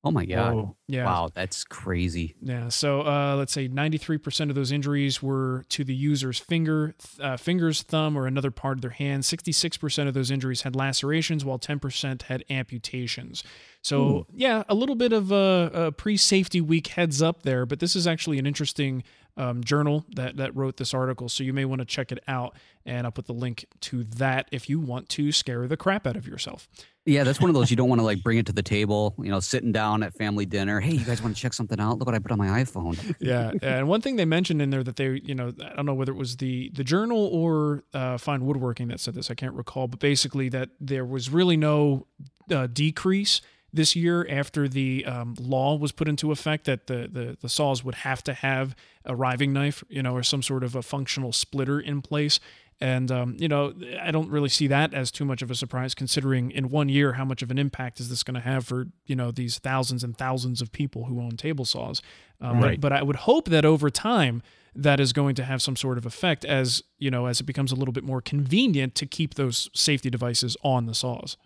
[0.03, 0.55] Oh my god.
[0.55, 0.77] Whoa.
[0.89, 1.05] Yeah.
[1.05, 2.35] Wow, that's crazy.
[2.41, 2.71] Yeah.
[2.71, 7.37] So uh, let's say 93% of those injuries were to the user's finger, th- uh,
[7.37, 9.25] fingers, thumb, or another part of their hand.
[9.25, 13.45] 66% of those injuries had lacerations, while 10% had amputations.
[13.83, 17.95] So yeah, a little bit of a, a pre-safety week heads up there, but this
[17.95, 19.03] is actually an interesting
[19.37, 21.29] um, journal that that wrote this article.
[21.29, 24.49] So you may want to check it out, and I'll put the link to that
[24.53, 26.69] if you want to scare the crap out of yourself.
[27.07, 29.15] Yeah, that's one of those you don't want to like bring it to the table.
[29.19, 30.81] You know, sitting down at family dinner.
[30.81, 31.99] Hey, you guys want to check something out?
[31.99, 33.17] Look what I put on my iPhone.
[33.21, 35.95] yeah, and one thing they mentioned in there that they, you know, I don't know
[35.95, 39.31] whether it was the the journal or uh, Fine Woodworking that said this.
[39.31, 42.07] I can't recall, but basically that there was really no
[42.51, 43.41] uh, decrease
[43.73, 47.85] this year after the um, law was put into effect that the, the the saws
[47.85, 51.33] would have to have a riving knife, you know, or some sort of a functional
[51.33, 52.41] splitter in place.
[52.83, 55.95] And um, you know, I don't really see that as too much of a surprise,
[55.95, 58.87] considering in one year how much of an impact is this going to have for
[59.07, 62.01] you know these thousands and thousands of people who own table saws.
[62.41, 62.81] Um, Right.
[62.81, 64.43] but, but I would hope that over time
[64.75, 67.71] that is going to have some sort of effect as you know as it becomes
[67.71, 71.37] a little bit more convenient to keep those safety devices on the saws.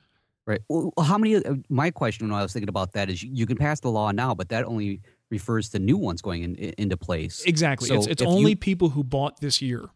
[0.47, 0.61] Right.
[0.69, 1.37] Well, how many?
[1.37, 3.89] uh, My question when I was thinking about that is, you, you can pass the
[3.91, 7.45] law now, but that only refers to new ones going in, in- into place.
[7.47, 7.89] Exactly.
[7.89, 9.89] So it's it's only you- people who bought this year.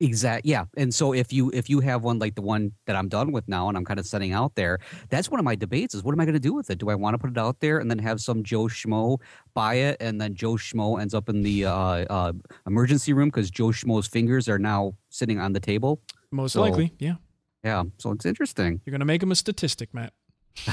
[0.00, 0.46] Exact.
[0.46, 0.66] Yeah.
[0.76, 3.48] And so if you if you have one like the one that I'm done with
[3.48, 4.78] now, and I'm kind of setting out there,
[5.10, 6.78] that's one of my debates: is what am I going to do with it?
[6.78, 9.18] Do I want to put it out there and then have some Joe Schmo
[9.54, 12.32] buy it, and then Joe Schmo ends up in the uh, uh,
[12.68, 16.00] emergency room because Joe Schmo's fingers are now sitting on the table?
[16.30, 17.14] Most So- likely, yeah.
[17.64, 17.84] Yeah.
[17.98, 18.80] So it's interesting.
[18.84, 20.12] You're going to make them a statistic, Matt.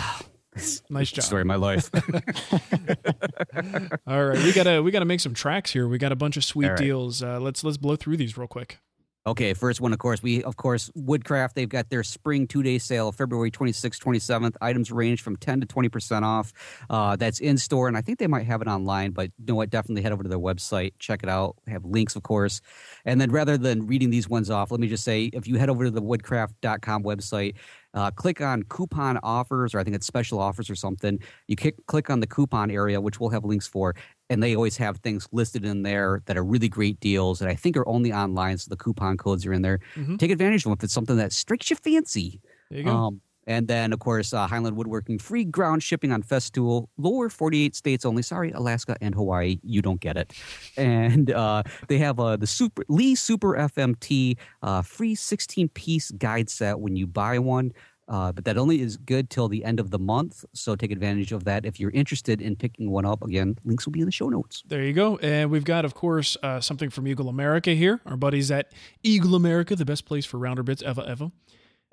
[0.90, 1.26] nice job.
[1.26, 1.90] Story of my life.
[4.08, 5.88] All right, we gotta we gotta make some tracks here.
[5.88, 6.78] We got a bunch of sweet right.
[6.78, 7.22] deals.
[7.22, 8.80] Uh, let's let's blow through these real quick.
[9.28, 12.78] Okay, first one, of course, we, of course, Woodcraft, they've got their spring two day
[12.78, 14.54] sale, February 26th, 27th.
[14.62, 16.54] Items range from 10 to 20% off.
[16.92, 19.56] Uh, that's in store, and I think they might have it online, but you know
[19.56, 19.72] what?
[19.72, 21.56] Definitely head over to their website, check it out.
[21.68, 22.62] Have links, of course.
[23.04, 25.72] And then rather than reading these ones off, let me just say if you head
[25.72, 27.56] over to the woodcraft.com website,
[27.96, 31.20] uh, click on coupon offers, or I think it's special offers or something.
[31.48, 33.96] You click, click on the coupon area, which we'll have links for
[34.30, 37.56] and they always have things listed in there that are really great deals that I
[37.56, 39.80] think are only online, so the coupon codes are in there.
[39.96, 40.18] Mhm.
[40.18, 42.42] Take advantage of them if it's something that strikes your fancy.
[42.70, 42.92] There you go.
[42.92, 47.76] Um, and then, of course, uh, Highland Woodworking free ground shipping on Festool, lower 48
[47.76, 48.22] states only.
[48.22, 50.34] Sorry, Alaska and Hawaii, you don't get it.
[50.78, 56.50] And uh, they have uh, the Super Leigh Super FMT uh, free 16 piece guide
[56.50, 57.72] set when you buy one.
[58.08, 60.46] Uh, but that only is good till the end of the month.
[60.54, 63.24] So take advantage of that if you're interested in picking one up.
[63.24, 64.64] Again, links will be in the show notes.
[64.68, 65.18] There you go.
[65.18, 68.02] And we've got, of course, uh, something from Eagle America here.
[68.06, 68.72] Our buddies at
[69.02, 71.32] Eagle America, the best place for router bits ever ever.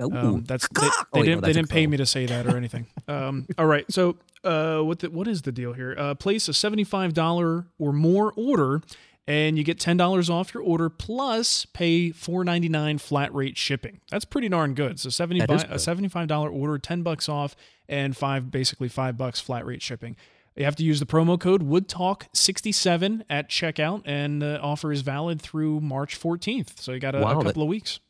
[0.00, 2.26] Um, that's they, they Oh, wait, didn't they that's a didn't pay me to say
[2.26, 2.86] that or anything.
[3.08, 5.94] um, all right, so uh, what the, what is the deal here?
[5.96, 8.80] Uh, place a seventy five dollar or more order,
[9.26, 13.56] and you get ten dollars off your order plus pay four ninety nine flat rate
[13.56, 14.00] shipping.
[14.10, 14.98] That's pretty darn good.
[14.98, 17.54] So seventy That five a seventy five dollar order, ten bucks off,
[17.88, 20.16] and five basically five bucks flat rate shipping.
[20.56, 25.40] You have to use the promo code WoodTalk67 at checkout, and the offer is valid
[25.40, 26.78] through March 14th.
[26.78, 28.00] So you got a, a Wow, that- couple of weeks.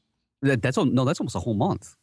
[0.43, 1.97] That, that's no, that's almost a whole month.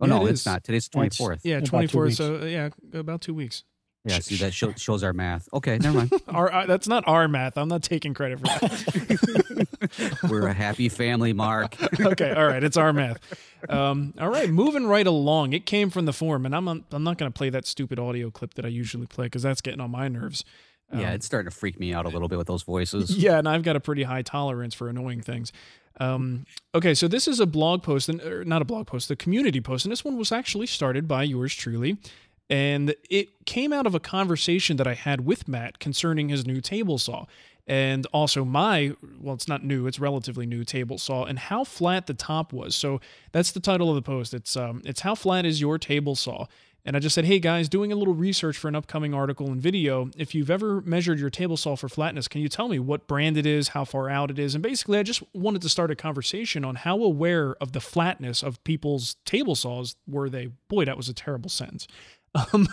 [0.00, 0.62] Oh Yeah, no, it it's not.
[0.62, 1.40] Today's 24th.
[1.42, 2.04] Yeah, About two 24.
[2.04, 2.16] weeks.
[2.16, 3.64] So, yeah, about two weeks.
[4.04, 5.48] Yeah, see that show, shows our math.
[5.52, 6.12] Okay, never mind.
[6.28, 7.58] Our, uh, that's not our math.
[7.58, 10.18] I'm not taking credit for that.
[10.30, 11.74] We're a happy family, Mark.
[12.00, 13.18] okay, all right, it's our math.
[13.68, 15.54] Um, all right, moving right along.
[15.54, 18.30] It came from the forum, and I'm I'm not going to play that stupid audio
[18.30, 20.44] clip that I usually play because that's getting on my nerves.
[20.92, 23.10] yeah, Um, it's starting to freak me out a little bit with those voices.
[23.16, 25.50] Yeah, and I've got a pretty high tolerance for annoying things.
[25.98, 26.44] Um,
[26.74, 29.60] okay, so this is a blog post, and or not a blog post, the community
[29.60, 31.96] post, and this one was actually started by yours truly,
[32.50, 36.60] and it came out of a conversation that I had with Matt concerning his new
[36.60, 37.26] table saw,
[37.66, 42.06] and also my well, it's not new, it's relatively new table saw, and how flat
[42.06, 42.74] the top was.
[42.74, 43.00] So
[43.32, 44.34] that's the title of the post.
[44.34, 46.46] It's um, it's how flat is your table saw.
[46.86, 49.60] And I just said, hey guys, doing a little research for an upcoming article and
[49.60, 50.08] video.
[50.16, 53.36] If you've ever measured your table saw for flatness, can you tell me what brand
[53.36, 54.54] it is, how far out it is?
[54.54, 58.40] And basically, I just wanted to start a conversation on how aware of the flatness
[58.40, 60.50] of people's table saws were they.
[60.68, 61.88] Boy, that was a terrible sentence.
[62.52, 62.68] Um,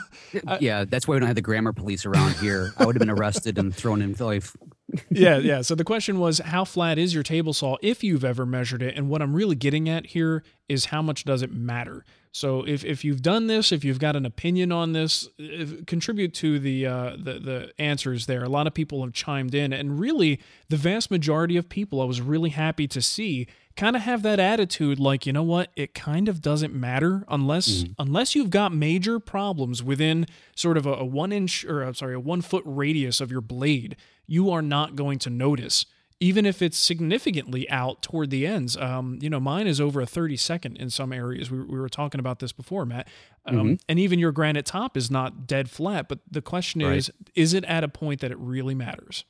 [0.60, 2.74] yeah, that's why we don't have the grammar police around here.
[2.76, 4.58] I would have been arrested and thrown in life.
[5.10, 5.62] yeah, yeah.
[5.62, 8.98] So the question was, how flat is your table saw if you've ever measured it?
[8.98, 12.04] And what I'm really getting at here is how much does it matter?
[12.34, 16.34] So if, if you've done this, if you've got an opinion on this, if, contribute
[16.36, 18.44] to the, uh, the the answers there.
[18.44, 22.06] A lot of people have chimed in, and really, the vast majority of people I
[22.06, 25.70] was really happy to see kind of have that attitude like you know what?
[25.76, 30.26] It kind of doesn't matter unless unless you've got major problems within
[30.56, 33.42] sort of a, a one inch or I'm sorry a one foot radius of your
[33.42, 33.96] blade.
[34.26, 35.86] You are not going to notice
[36.24, 40.06] even if it's significantly out toward the ends um, you know mine is over a
[40.06, 43.08] 30 second in some areas we, we were talking about this before matt
[43.46, 46.98] um, and even your granite top is not dead flat but the question Right.
[46.98, 49.26] is is it at a point that it really matters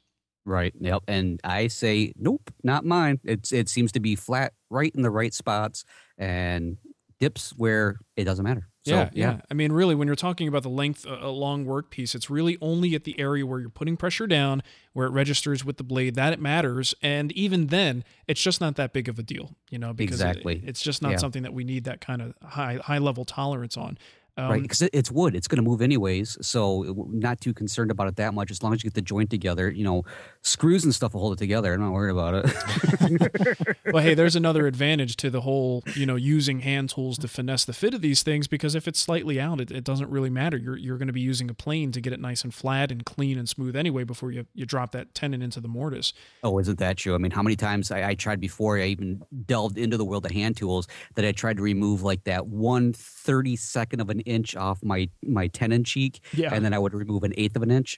[0.46, 0.74] Right.
[0.78, 1.04] Yep.
[1.08, 3.22] And I say, nope, not mine.
[3.24, 5.86] It's it seems to be flat, right in the right spots,
[6.18, 6.76] and
[7.18, 8.68] dips where it doesn't matter.
[8.86, 12.16] So, yeah, yeah, I mean, really, when you're talking about the length uh, along workpiece,
[12.16, 14.62] it's really only at the area where you're putting pressure down,
[14.92, 16.94] where it registers with the blade, that it matters.
[17.02, 20.56] And even then, it's just not that big of a deal, you know, because exactly.
[20.56, 21.18] it, it's just not Yeah.
[21.18, 23.98] something that we need that kind of high high level tolerance on.
[24.36, 25.36] Um, right, because it's wood.
[25.36, 28.50] It's going to move anyways, so not too concerned about it that much.
[28.50, 30.04] As long as you get the joint together, you know,
[30.42, 31.72] screws and stuff will hold it together.
[31.72, 33.78] I'm not worried about it.
[33.94, 37.64] well, hey, there's another advantage to the whole, you know, using hand tools to finesse
[37.66, 40.58] the fit of these things because if it's slightly out, it, it doesn't really matter.
[40.58, 43.06] You're, you're going to be using a plane to get it nice and flat and
[43.06, 46.12] clean and smooth anyway before you, you drop that tenon into the mortise.
[46.42, 47.14] oh, isn't that true?
[47.14, 50.26] I mean, how many times I, I tried before I even delved into the world
[50.26, 54.23] of hand tools that I tried to remove like that one thirty second of an
[54.26, 56.54] inch off my my tenon cheek, Yeah.
[56.54, 57.98] and then I would remove an eighth of an inch.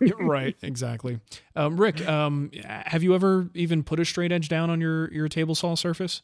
[0.18, 1.20] right, exactly.
[1.56, 5.28] Um, Rick, um, have you ever even put a straight edge down on your, your
[5.28, 6.22] table saw surface?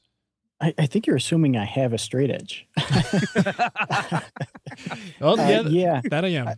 [0.61, 2.67] I, I think you're assuming I have a straight edge.
[5.21, 6.01] Oh, Uh, yeah, yeah.
[6.11, 6.49] that I am.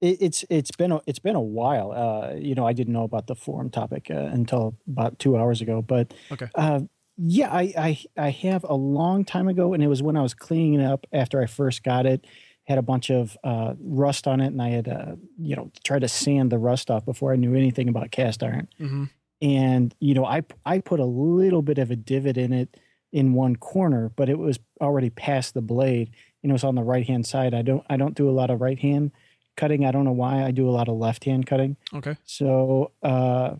[0.00, 1.92] It, it's it's been a, it's been a while.
[1.92, 5.60] Uh, you know, I didn't know about the forum topic uh, until about two hours
[5.60, 5.82] ago.
[5.82, 6.46] But Okay.
[6.54, 6.80] uh,
[7.22, 10.32] yeah, I, I I have a long time ago, and it was when I was
[10.34, 12.26] cleaning it up after I first got it.
[12.64, 16.00] Had a bunch of uh, rust on it, and I had uh, you know tried
[16.02, 18.68] to sand the rust off before I knew anything about cast iron.
[18.78, 19.04] hmm
[19.42, 22.76] and you know i i put a little bit of a divot in it
[23.10, 26.10] in one corner but it was already past the blade
[26.42, 28.50] and it was on the right hand side i don't i don't do a lot
[28.50, 29.10] of right hand
[29.56, 32.16] cutting i don't know why i do a lot of left hand cutting Okay.
[32.24, 33.54] so uh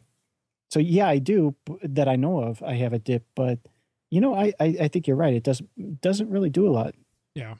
[0.70, 3.58] so yeah i do that i know of i have a dip but
[4.10, 6.94] you know i i, I think you're right it doesn't doesn't really do a lot
[7.34, 7.54] Yeah.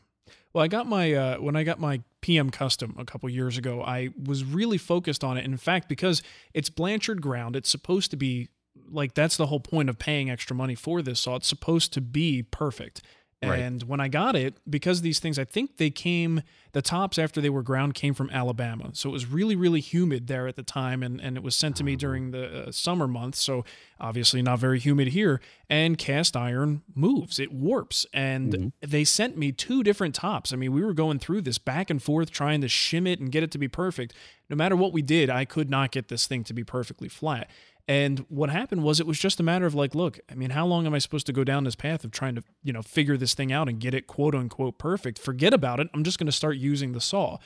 [0.52, 3.82] Well, I got my uh, when I got my PM custom a couple years ago.
[3.82, 5.44] I was really focused on it.
[5.44, 6.22] In fact, because
[6.54, 8.48] it's Blanchard ground, it's supposed to be
[8.90, 11.36] like that's the whole point of paying extra money for this saw.
[11.36, 13.02] It's supposed to be perfect.
[13.42, 13.60] Right.
[13.60, 17.40] And when I got it, because these things, I think they came, the tops after
[17.40, 18.90] they were ground came from Alabama.
[18.92, 21.02] So it was really, really humid there at the time.
[21.02, 23.40] And, and it was sent to me during the uh, summer months.
[23.40, 23.64] So
[23.98, 25.40] obviously not very humid here.
[25.70, 28.04] And cast iron moves, it warps.
[28.12, 30.52] And they sent me two different tops.
[30.52, 33.32] I mean, we were going through this back and forth trying to shim it and
[33.32, 34.12] get it to be perfect.
[34.50, 37.48] No matter what we did, I could not get this thing to be perfectly flat.
[37.90, 40.64] And what happened was it was just a matter of like, look, I mean, how
[40.64, 43.16] long am I supposed to go down this path of trying to, you know, figure
[43.16, 45.18] this thing out and get it quote unquote perfect?
[45.18, 45.88] Forget about it.
[45.92, 47.38] I'm just going to start using the saw.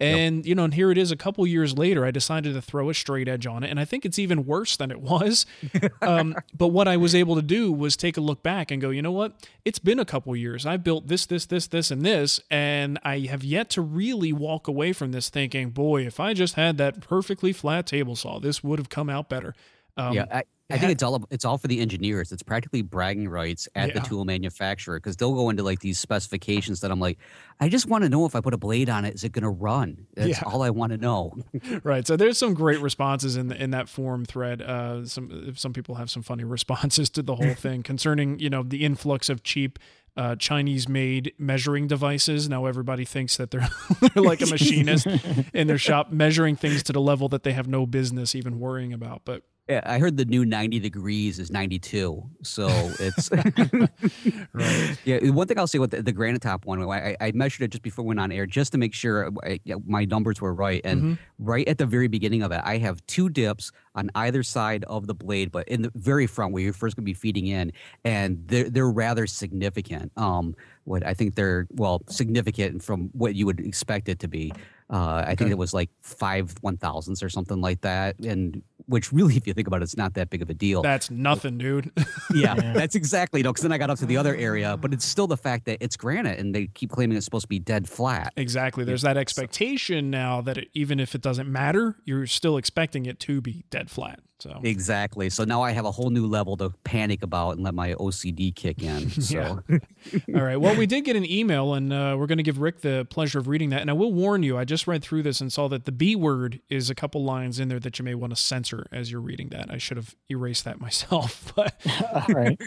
[0.00, 2.88] And, you know, and here it is a couple years later, I decided to throw
[2.88, 3.68] a straight edge on it.
[3.68, 5.44] And I think it's even worse than it was.
[6.00, 8.88] um, but what I was able to do was take a look back and go,
[8.88, 9.46] you know what?
[9.66, 10.64] It's been a couple years.
[10.64, 12.40] I've built this, this, this, this, and this.
[12.50, 16.54] And I have yet to really walk away from this thinking, boy, if I just
[16.54, 19.54] had that perfectly flat table saw, this would have come out better.
[19.96, 22.30] Um, yeah, I, I think it's all it's all for the engineers.
[22.30, 26.80] It's practically bragging rights at the tool manufacturer because they'll go into like these specifications
[26.80, 27.18] that I'm like,
[27.58, 29.42] I just want to know if I put a blade on it, is it going
[29.42, 30.06] to run?
[30.14, 30.42] That's Yeah.
[30.46, 31.34] all I want to know.
[31.82, 32.06] right.
[32.06, 34.62] So there's some great responses in the, in that forum thread.
[34.62, 38.62] Uh, some some people have some funny responses to the whole thing concerning you know
[38.62, 39.78] the influx of cheap.
[40.16, 42.48] Uh, Chinese-made measuring devices.
[42.48, 43.68] Now everybody thinks that they're
[44.00, 45.06] they're like a machinist
[45.54, 48.92] in their shop measuring things to the level that they have no business even worrying
[48.92, 49.22] about.
[49.24, 52.28] But Yeah, I heard the new 90 degrees is 92.
[52.42, 52.68] So
[52.98, 53.30] it's.
[54.52, 57.62] right, yeah, one thing I'll say with the, the granite top one, I, I measured
[57.62, 60.40] it just before we went on air just to make sure I, yeah, my numbers
[60.40, 60.80] were right.
[60.84, 61.12] And Mm-hmm.
[61.38, 65.06] right at the very beginning of it, I have two dips on either side of
[65.06, 67.72] the blade, but in the very front where you're first going to be feeding in,
[68.04, 70.10] and they're, they're rather significant.
[70.16, 74.52] Um, what I think they're, well, significant from what you would expect it to be.
[74.90, 78.60] Uh, I think it was like five one thousandths or something like that, and
[78.90, 80.82] which really, if you think about it, it's not that big of a deal.
[80.82, 81.90] that's nothing, dude.
[82.32, 83.42] Yeah, that's exactly.
[83.42, 84.76] No, because then I got up to the other area, ah.
[84.76, 87.48] but it's still the fact that it's granite, and they keep claiming it's supposed to
[87.48, 88.32] be dead flat.
[88.36, 88.84] exactly.
[88.84, 93.18] There's that expectation now that it, even if it doesn't matter, you're still expecting it
[93.20, 94.20] to be dead flat.
[94.40, 95.30] So Exactly.
[95.30, 98.54] So now I have a whole new level to panic about and let my OCD
[98.54, 99.10] kick in.
[99.20, 99.62] So
[100.34, 100.56] All right.
[100.56, 103.38] Well, we did get an email, and uh, we're going to give Rick the pleasure
[103.38, 103.80] of reading that.
[103.80, 106.16] And I will warn you, I just read through this and saw that the B
[106.16, 109.20] word is a couple lines in there that you may want to censor as you're
[109.20, 109.70] reading that.
[109.70, 111.52] I should have erased that myself.
[111.54, 111.74] But
[112.14, 112.60] all right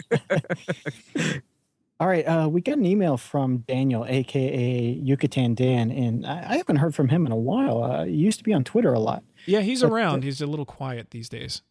[2.00, 6.56] all right uh, we got an email from daniel aka yucatan dan and i, I
[6.56, 8.98] haven't heard from him in a while uh, he used to be on twitter a
[8.98, 10.24] lot yeah, he's But, uh, around.
[10.24, 11.62] He's a little quiet these days.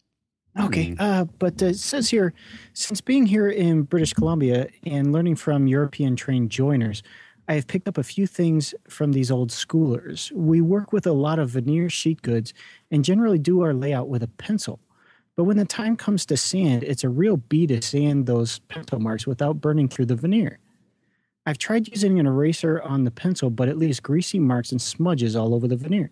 [0.59, 2.34] Okay, uh, but uh, it says here,
[2.74, 7.01] since being here in British Columbia and learning from European trained joiners,
[7.47, 10.32] I have picked up a few things from these old schoolers.
[10.32, 12.53] We work with a lot of veneer sheet goods
[12.91, 14.80] and generally do our layout with a pencil.
[15.36, 18.99] But when the time comes to sand, it's a real bee to sand those pencil
[18.99, 20.59] marks without burning through the veneer.
[21.45, 25.36] I've tried using an eraser on the pencil, but it leaves greasy marks and smudges
[25.36, 26.11] all over the veneer.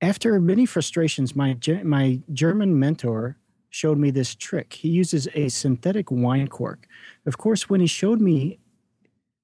[0.00, 3.38] After many frustrations, my, my German mentor
[3.70, 4.74] showed me this trick.
[4.74, 6.86] He uses a synthetic wine cork.
[7.24, 8.58] Of course, when he showed me,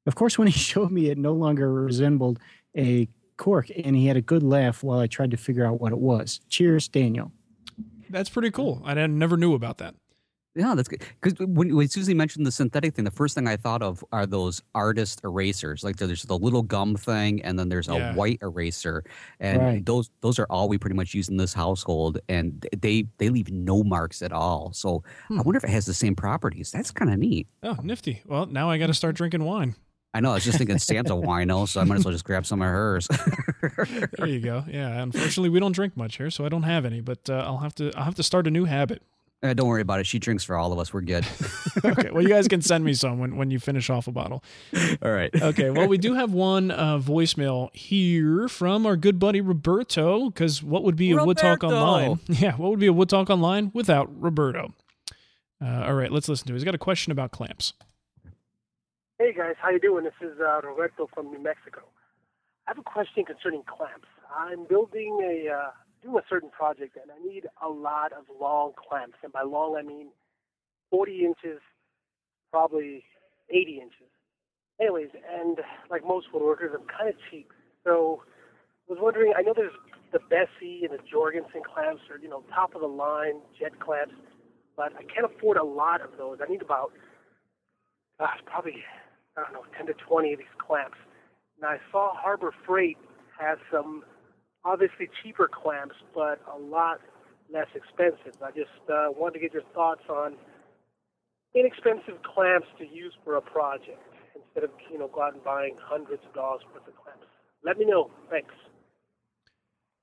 [0.07, 2.39] of course, when he showed me, it no longer resembled
[2.77, 5.93] a cork, and he had a good laugh while I tried to figure out what
[5.93, 6.41] it was.
[6.49, 7.33] Cheers, Daniel.
[8.11, 8.83] That's pretty cool.
[8.85, 9.95] I never knew about that.
[10.55, 11.03] Yeah, that's good.
[11.21, 14.27] Because when, when Susie mentioned the synthetic thing, the first thing I thought of are
[14.27, 15.83] those artist erasers.
[15.83, 18.15] Like there's the little gum thing, and then there's a Yeah.
[18.15, 19.03] white eraser,
[19.41, 19.87] and Right.
[19.87, 23.51] those those are all we pretty much use in this household, and they they leave
[23.51, 24.73] no marks at all.
[24.75, 25.39] So Hmm.
[25.39, 26.71] I wonder if it has the same properties.
[26.71, 27.47] That's kind of neat.
[27.63, 28.23] Oh, nifty.
[28.27, 29.75] Well, now I got to start drinking wine.
[30.13, 30.33] I know.
[30.33, 32.61] I was just thinking Sam's a wino, so I might as well just grab some
[32.61, 33.09] of hers.
[34.19, 34.65] There you go.
[34.69, 35.03] Yeah.
[35.03, 37.01] Unfortunately, we don't drink much here, so I don't have any.
[37.01, 37.91] But uh, I'll have to.
[37.97, 39.03] I'll have to start a new habit.
[39.43, 40.07] Uh, don't worry about it.
[40.07, 40.93] She drinks for all of us.
[40.93, 41.27] We're good.
[41.85, 42.11] Okay.
[42.11, 44.45] Well, you guys can send me some when, when you finish off a bottle.
[45.03, 45.31] all right.
[45.35, 45.71] Okay.
[45.71, 50.27] Well, we do have one uh, voicemail here from our good buddy Roberto.
[50.29, 52.21] Because what would be a Wood Talk Online?
[52.29, 52.55] Yeah.
[52.57, 54.75] What would be a Wood Talk Online without Roberto?
[55.61, 56.13] Uh, all right.
[56.13, 56.57] Let's listen to it.
[56.57, 57.73] He's got a question about clamps.
[59.19, 60.05] Hey guys, how you doing?
[60.05, 61.81] This is uh, Roberto from New Mexico.
[62.67, 64.09] I have a question concerning clamps.
[64.37, 65.49] I'm building a
[66.03, 69.19] doing a certain project, and I need a lot of long clamps.
[69.23, 70.09] And by long, I mean
[70.91, 71.61] 40 inches,
[72.51, 73.05] probably
[73.51, 74.11] 80 inches.
[74.81, 75.59] Anyways, and
[75.91, 77.53] like most woodworkers, I'm kind of cheap,
[77.85, 78.23] so
[78.89, 79.33] I was wondering.
[79.37, 79.73] I know there's
[80.13, 84.15] the Bessey and the Jorgensen clamps, or you know, top of the line jet clamps,
[84.77, 86.39] but I can't afford a lot of those.
[86.43, 86.91] I need about
[88.19, 88.83] uh, probably
[89.37, 90.99] I don't know, 10 to 20 of these clamps.
[91.57, 92.99] And I saw Harbor Freight
[93.39, 94.05] has some
[94.65, 97.01] obviously cheaper clamps, but a lot
[97.53, 98.41] less expensive.
[98.43, 100.37] I just uh, wanted to get your thoughts on
[101.55, 104.01] inexpensive clamps to use for a project
[104.35, 107.27] instead of you know go out and buying hundreds of dollars worth of clamps.
[107.65, 108.11] Let me know.
[108.31, 108.55] Thanks.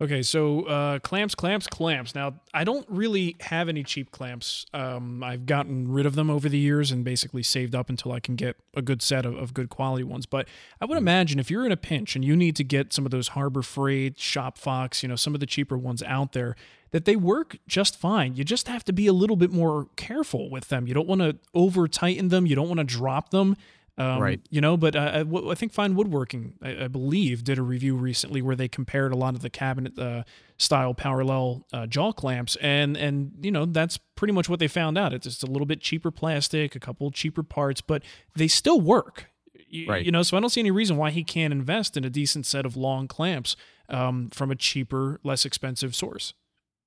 [0.01, 2.15] Okay, so uh, clamps, clamps, clamps.
[2.15, 4.65] Now, I don't really have any cheap clamps.
[4.73, 8.21] Um, I've gotten rid of them over the years and basically saved up until I
[8.21, 10.25] can get a good set of, of good quality ones.
[10.25, 10.47] But
[10.79, 13.11] I would imagine if you're in a pinch and you need to get some of
[13.11, 16.55] those Harbor Freight, Shop Fox, you know, some of the cheaper ones out there,
[16.91, 18.37] that they work just fine.
[18.37, 20.87] You just have to be a little bit more careful with them.
[20.87, 22.45] You don't want to over tighten them.
[22.45, 23.57] You don't want to drop them.
[23.99, 24.39] Um, Right.
[24.49, 27.95] You know, but uh, I, I think Fine Woodworking, I, I believe, did a review
[27.95, 30.23] recently where they compared a lot of the cabinet uh,
[30.57, 34.97] style parallel uh, jaw clamps, and and you know that's pretty much what they found
[34.97, 35.13] out.
[35.13, 38.01] It's just a little bit cheaper plastic, a couple cheaper parts, but
[38.35, 39.25] they still work.
[39.71, 40.03] You, Right.
[40.05, 42.45] you know, so I don't see any reason why he can't invest in a decent
[42.47, 43.55] set of long clamps
[43.89, 46.33] um, from a cheaper, less expensive source.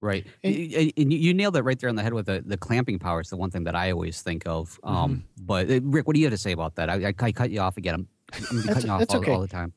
[0.03, 0.27] Right.
[0.43, 3.21] And, and you, nailed it right there on the head with the, the clamping power.
[3.21, 4.79] It's the one thing that I always think of.
[4.83, 6.91] Um, But uh, Rick, what do you have to say about that?
[6.91, 7.95] I, I, I cut you off again.
[7.95, 8.09] I'm,
[8.51, 9.33] I'm cutting you off all, okay.
[9.33, 9.73] all the time.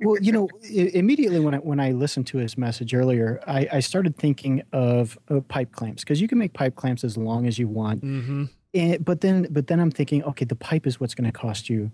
[0.00, 3.80] well, you know, immediately when I when I listened to his message earlier, I, I
[3.80, 7.58] started thinking of, of pipe clamps because you can make pipe clamps as long as
[7.58, 8.02] you want.
[8.02, 8.44] Mm-hmm.
[8.74, 11.68] And, but then but then I'm thinking, okay, the pipe is what's going to cost
[11.68, 11.90] you,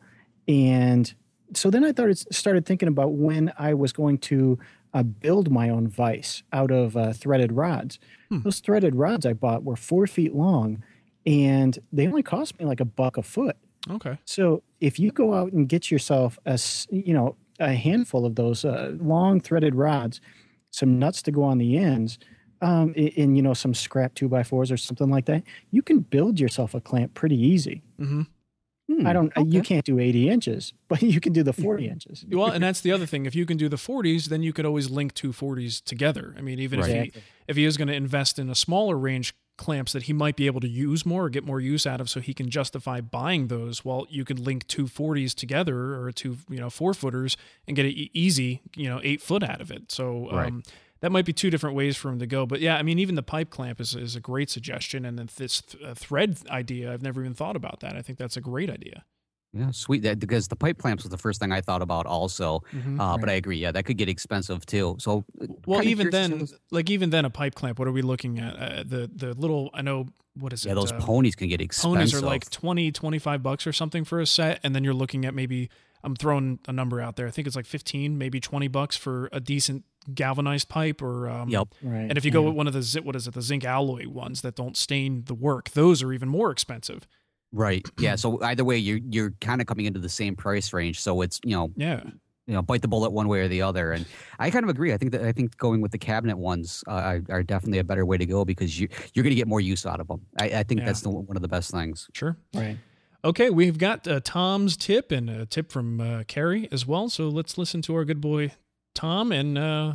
[0.46, 1.12] and
[1.54, 4.58] so then I started started thinking about when I was going to
[4.94, 7.98] uh, build my own vise out of uh, threaded rods.
[8.42, 10.82] Those threaded rods I bought were four feet long,
[11.26, 13.56] and they only cost me like a buck a foot.
[13.90, 14.18] Okay.
[14.24, 16.58] So if you go out and get yourself a
[16.90, 20.20] you know a handful of those uh, long threaded rods,
[20.70, 22.18] some nuts to go on the ends,
[22.60, 26.00] um, and you know some scrap two by fours or something like that, you can
[26.00, 27.82] build yourself a clamp pretty easy.
[28.00, 28.22] Mm-hmm.
[29.06, 29.32] I don't.
[29.46, 32.24] You can't do eighty inches, but you can do the forty inches.
[32.28, 33.26] Well, and that's the other thing.
[33.26, 36.34] If you can do the 40s, then you could always link two 40s together.
[36.36, 39.34] I mean, even if he if he is going to invest in a smaller range
[39.58, 42.08] clamps that he might be able to use more or get more use out of,
[42.08, 43.84] so he can justify buying those.
[43.84, 47.36] Well, you could link two 40s together or two you know four footers
[47.66, 49.92] and get an easy you know eight foot out of it.
[49.92, 50.52] So um, Right.
[51.02, 52.46] That might be two different ways for him to go.
[52.46, 55.28] But yeah, I mean, even the pipe clamp is, is a great suggestion, and then
[55.36, 57.96] this th- uh, thread idea, I've never even thought about that.
[57.96, 59.04] I think that's a great idea.
[59.54, 60.02] Yeah, sweet.
[60.04, 62.62] That because the pipe clamps was the first thing I thought about also.
[62.72, 62.98] Mhm.
[62.98, 63.58] Uh, But I agree.
[63.58, 64.96] Yeah, that could get expensive too.
[64.98, 67.78] So uh, Well, even then, those- like even then, a pipe clamp.
[67.78, 68.56] What are we looking at?
[68.56, 70.76] Uh, the the little I know what is yeah, it?
[70.76, 71.96] Yeah, those uh, ponies can get expensive.
[71.96, 75.26] ponies are like 20, 25 bucks or something for a set, and then you're looking
[75.26, 75.68] at maybe
[76.02, 77.26] I'm throwing a number out there.
[77.26, 79.84] I think it's like fifteen, maybe twenty bucks for a decent
[80.14, 81.02] galvanized pipe.
[81.02, 81.68] Or um, Yep.
[81.82, 82.00] Right.
[82.08, 84.42] And if you go with one of the what is it, the zinc alloy ones
[84.42, 87.06] that don't stain the work, those are even more expensive.
[87.52, 87.86] Right.
[87.98, 88.16] Yeah.
[88.16, 91.00] So either way, you're you're kind of coming into the same price range.
[91.00, 92.02] So it's you know Yeah.
[92.46, 93.92] you know bite the bullet one way or the other.
[93.92, 94.06] And
[94.38, 94.92] I kind of agree.
[94.92, 97.84] I think that I think going with the cabinet ones uh, are, are definitely a
[97.84, 100.22] better way to go because you you're going to get more use out of them.
[100.40, 100.86] I, I think Yeah.
[100.86, 102.08] that's the, one of the best things.
[102.14, 102.36] Sure.
[102.54, 102.78] Right.
[103.24, 107.08] Okay, we've got uh, Tom's tip and a tip from uh, Carrie as well.
[107.08, 108.50] So let's listen to our good boy
[108.94, 109.94] Tom, and uh,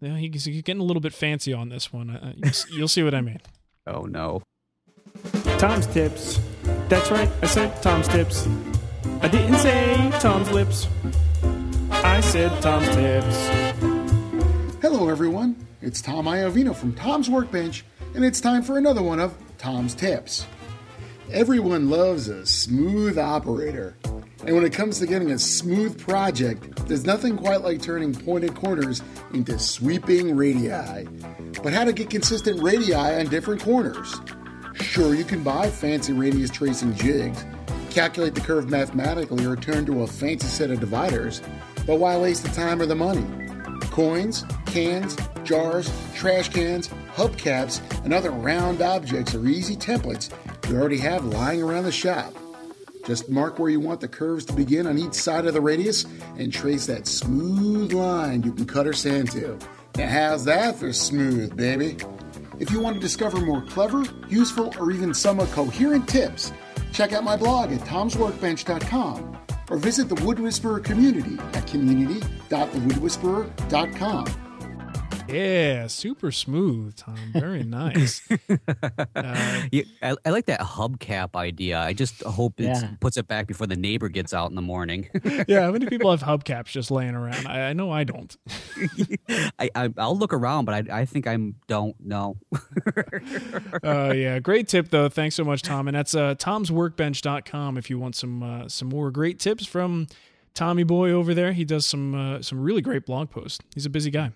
[0.00, 2.10] yeah, he's, he's getting a little bit fancy on this one.
[2.10, 3.40] Uh, you'll, you'll see what I mean.
[3.84, 4.42] Oh no.
[5.58, 6.38] Tom's tips.
[6.88, 8.46] That's right, I said Tom's tips.
[9.20, 10.86] I didn't say Tom's lips.
[11.90, 13.48] I said Tom's tips.
[14.80, 15.56] Hello, everyone.
[15.80, 17.84] It's Tom Iovino from Tom's Workbench,
[18.14, 20.46] and it's time for another one of Tom's Tips.
[21.32, 23.96] Everyone loves a smooth operator,
[24.44, 28.54] and when it comes to getting a smooth project, there's nothing quite like turning pointed
[28.54, 31.06] corners into sweeping radii.
[31.62, 34.14] But how to get consistent radii on different corners?
[34.74, 37.44] Sure, you can buy fancy radius tracing jigs,
[37.90, 41.40] calculate the curve mathematically, or turn to a fancy set of dividers,
[41.86, 43.26] but why waste the time or the money?
[43.90, 50.30] Coins, cans, jars, trash cans, hubcaps, and other round objects are easy templates
[50.68, 52.32] you already have lying around the shop.
[53.04, 56.06] Just mark where you want the curves to begin on each side of the radius
[56.38, 59.58] and trace that smooth line you can cut or sand to.
[59.96, 61.96] Now, how's that for smooth, baby?
[62.60, 66.52] If you want to discover more clever, useful, or even somewhat coherent tips,
[66.92, 69.38] check out my blog at tomsworkbench.com
[69.68, 74.51] or visit the Wood Whisperer community at community.thewoodwhisperer.com.
[75.32, 77.16] Yeah, super smooth, Tom.
[77.32, 78.20] Very nice.
[79.14, 81.80] Uh, Yeah, I, I like that hubcap idea.
[81.80, 82.90] I just hope it Yeah.
[83.00, 85.08] puts it back before the neighbor gets out in the morning.
[85.48, 87.46] yeah, how many people have hubcaps just laying around?
[87.46, 88.36] I, I know I don't.
[89.58, 92.36] I, I I'll look around, but I I think I'm don't know.
[93.84, 95.08] uh, yeah, great tip though.
[95.08, 95.88] Thanks so much, Tom.
[95.88, 100.06] And that's uh, tomsworkbench.com if you want some uh, some more great tips from
[100.54, 101.52] Tommy Boy over there.
[101.52, 103.58] He does some uh, some really great blog posts.
[103.74, 104.32] He's a busy guy.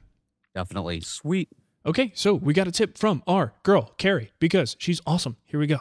[0.57, 1.51] Definitely sweet.
[1.85, 5.37] Okay, so we got a tip from our girl Carrie because she's awesome.
[5.45, 5.81] Here we go.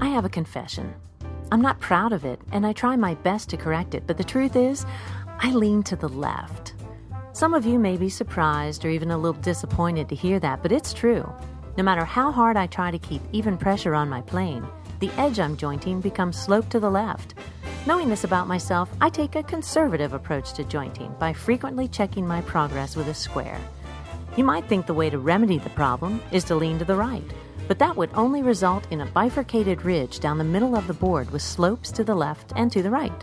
[0.00, 0.94] I have a confession.
[1.52, 4.24] I'm not proud of it, and I try my best to correct it, but the
[4.24, 4.86] truth is,
[5.38, 6.72] I lean to the left.
[7.34, 10.72] Some of you may be surprised or even a little disappointed to hear that, but
[10.72, 11.30] it's true.
[11.76, 14.66] No matter how hard I try to keep even pressure on my plane,
[15.00, 17.34] the edge I'm jointing becomes sloped to the left.
[17.86, 22.40] Knowing this about myself, I take a conservative approach to jointing by frequently checking my
[22.40, 23.60] progress with a square.
[24.38, 27.30] You might think the way to remedy the problem is to lean to the right,
[27.68, 31.30] but that would only result in a bifurcated ridge down the middle of the board
[31.30, 33.22] with slopes to the left and to the right.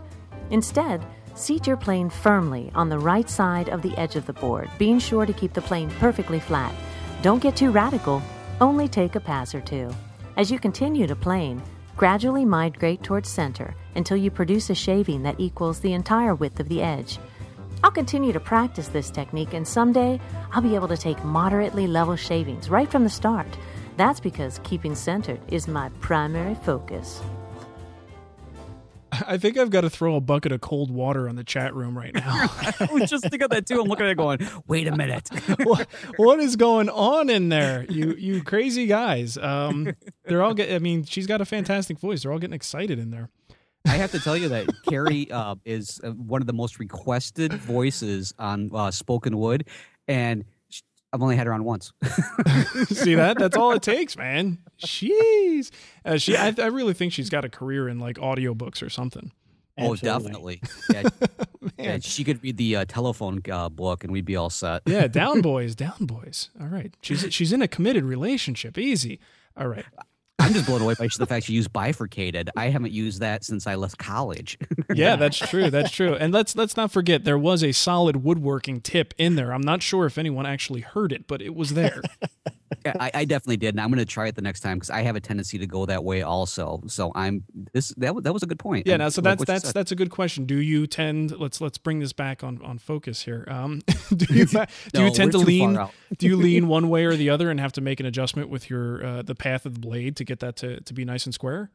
[0.51, 1.03] Instead,
[1.33, 4.99] seat your plane firmly on the right side of the edge of the board, being
[4.99, 6.75] sure to keep the plane perfectly flat.
[7.23, 8.21] Don't get too radical,
[8.59, 9.89] only take a pass or two.
[10.37, 11.63] As you continue to plane,
[12.01, 16.67] gradually migrate towards center until you produce a shaving that equals the entire width of
[16.67, 17.19] the edge.
[17.83, 20.19] I'll continue to practice this technique, and someday
[20.51, 23.55] I'll be able to take moderately level shavings right from the start.
[23.97, 27.21] That's because keeping centered is my primary focus.
[29.27, 31.97] I think I've got to throw a bucket of cold water on the chat room
[31.97, 32.21] right now.
[32.79, 33.79] I was just thinking of that too.
[33.81, 35.29] I'm looking at it going, wait a minute.
[35.63, 37.85] what, what is going on in there?
[37.89, 39.37] You you crazy guys.
[39.37, 39.95] Um,
[40.25, 40.71] they're all get.
[40.71, 42.23] I mean, she's got a fantastic voice.
[42.23, 43.29] They're all getting excited in there.
[43.85, 47.53] I have to tell you that Carrie uh, is uh, one of the most requested
[47.53, 49.67] voices on uh, Spoken Wood,
[50.07, 50.50] and sh-
[51.13, 51.91] I've only had her on once.
[52.85, 53.37] See that?
[53.37, 54.59] That's all it takes, man.
[54.81, 55.69] Jeez.
[56.05, 56.37] Uh, she.
[56.37, 59.31] I, I really think she's got a career in like audiobooks or something.
[59.77, 60.57] Oh, Absolutely.
[60.59, 60.61] definitely.
[61.77, 64.81] Yeah, yeah, she could read the uh, telephone uh, book, and we'd be all set.
[64.85, 66.49] Yeah, down boys, down boys.
[66.59, 66.93] All right.
[67.01, 68.77] She's she's in a committed relationship.
[68.77, 69.19] Easy.
[69.55, 69.85] All right.
[70.51, 72.49] I'm just blown away by the fact you used bifurcated.
[72.57, 74.57] I haven't used that since I left college.
[74.93, 75.69] Yeah, that's true.
[75.69, 76.15] That's true.
[76.15, 79.53] And let's let's not forget there was a solid woodworking tip in there.
[79.53, 82.01] I'm not sure if anyone actually heard it, but it was there.
[82.85, 84.89] Yeah, I, I definitely did, and I'm going to try it the next time because
[84.89, 86.81] I have a tendency to go that way also.
[86.87, 87.43] So I'm
[87.73, 88.87] this that that was a good point.
[88.87, 90.45] Yeah, now so that's that's that's a good question.
[90.45, 93.45] Do you tend let's let's bring this back on on focus here.
[93.47, 93.81] Um,
[94.15, 96.89] do you do No, you tend to we're too far lean do you lean one
[96.89, 99.65] way or the other and have to make an adjustment with your uh, the path
[99.65, 101.71] of the blade to get that to to be nice and square?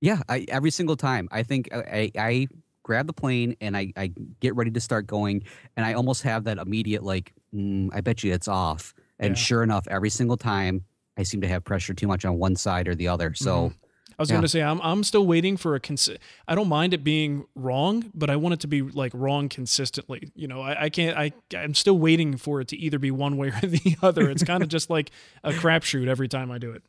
[0.00, 1.28] Yeah, I, every single time.
[1.30, 2.48] I think I, I, I
[2.82, 5.44] grab the plane and I, I get ready to start going,
[5.76, 8.94] and I almost have that immediate like, mm, I bet you it's off.
[9.20, 9.40] And Yeah.
[9.42, 10.84] sure enough, every single time
[11.16, 13.34] I seem to have pressure too much on one side or the other.
[13.34, 13.74] So Mhm.
[14.18, 14.34] I was Yeah.
[14.34, 16.10] going to say I'm I'm still waiting for a cons-
[16.48, 20.30] I don't mind it being wrong, but I want it to be like wrong consistently.
[20.34, 21.16] You know, I, I can't.
[21.16, 24.28] I I'm still waiting for it to either be one way or the other.
[24.28, 25.10] It's kind of just like
[25.44, 26.82] a crapshoot every time I do it.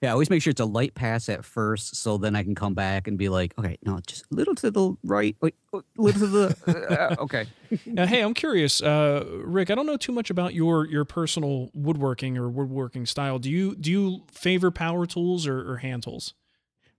[0.00, 2.54] Yeah, I always make sure it's a light pass at first, so then I can
[2.54, 5.80] come back and be like, okay, no, just a little to the right, wait, a
[5.96, 7.46] little to the, uh, okay.
[7.86, 9.70] Now, hey, I'm curious, uh, Rick.
[9.70, 13.38] I don't know too much about your your personal woodworking or woodworking style.
[13.38, 16.34] Do you do you favor power tools or, or hand tools?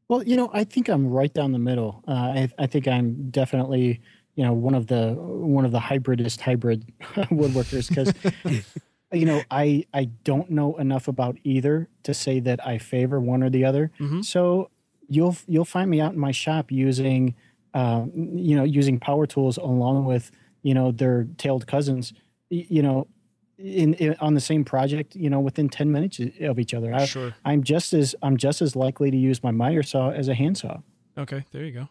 [0.08, 2.04] Well, you know, I think I'm right down the middle.
[2.08, 4.02] Uh, I, I think I'm definitely,
[4.36, 6.92] you know, one of the one of the hybridist hybrid
[7.30, 8.14] woodworkers because,
[9.12, 13.44] you know, I I don't know enough about either to say that I favor one
[13.44, 13.92] or the other.
[14.00, 14.24] Mhm.
[14.24, 14.70] So
[15.08, 17.36] you'll you'll find me out in my shop using,
[17.74, 20.32] uh, you know, using power tools along with
[20.62, 22.14] you know their tailed cousins.
[22.50, 23.08] You know,
[23.58, 26.94] in, in on the same project, you know, within ten minutes of each other.
[26.94, 27.34] I, Sure.
[27.46, 30.82] I'm just as I'm just as likely to use my miter saw as a handsaw.
[31.18, 31.90] Okay, there you go.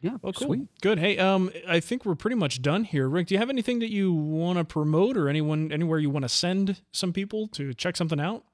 [0.00, 0.46] Yeah, Well, cool.
[0.46, 0.68] sweet.
[0.80, 0.98] Good.
[1.00, 3.08] Hey, um, I think we're pretty much done here.
[3.08, 6.22] Rick, do you have anything that you want to promote or anyone anywhere you want
[6.22, 8.44] to send some people to check something out?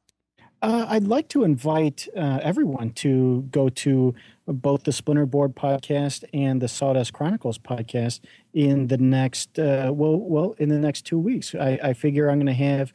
[0.63, 4.15] Uh, I'd like to invite uh, everyone to go to
[4.47, 8.21] both the Splinter Board podcast and the Sawdust Chronicles podcast
[8.55, 11.55] in the next uh, well, well, in the next two weeks.
[11.55, 12.95] I, I figure I'm going to have,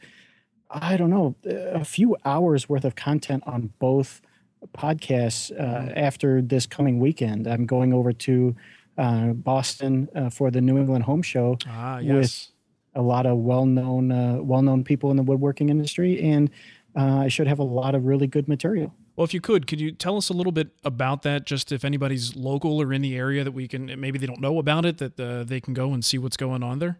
[0.68, 4.20] I don't know, a few hours worth of content on both
[4.68, 7.46] podcasts uh, after this coming weekend.
[7.46, 8.54] I'm going over to
[8.98, 12.48] uh, Boston uh, for the New England Home Show Ah, with
[12.94, 16.50] a lot of well-known uh, well-known people in the woodworking industry, and
[16.96, 18.92] uh, I should have a lot of really good material.
[19.16, 21.44] Well, if you could, could you tell us a little bit about that?
[21.44, 24.58] Just if anybody's local or in the area that we can, maybe they don't know
[24.58, 26.98] about it, that uh, they can go and see what's going on there.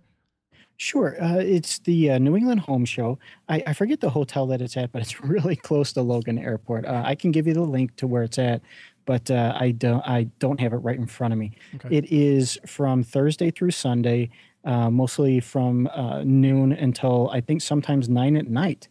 [0.81, 3.19] Sure, uh, it's the uh, New England Home Show.
[3.51, 6.87] I, I forget the hotel that it's at, but it's really close to Logan Airport.
[6.87, 8.63] Uh, I can give you the link to where it's at,
[9.05, 11.53] but uh, I don't I don't have it right in front of me.
[11.75, 11.99] Okay.
[11.99, 14.31] It is from Thursday through Sunday,
[14.65, 18.89] uh, mostly from uh, noon until I think sometimes nine at night,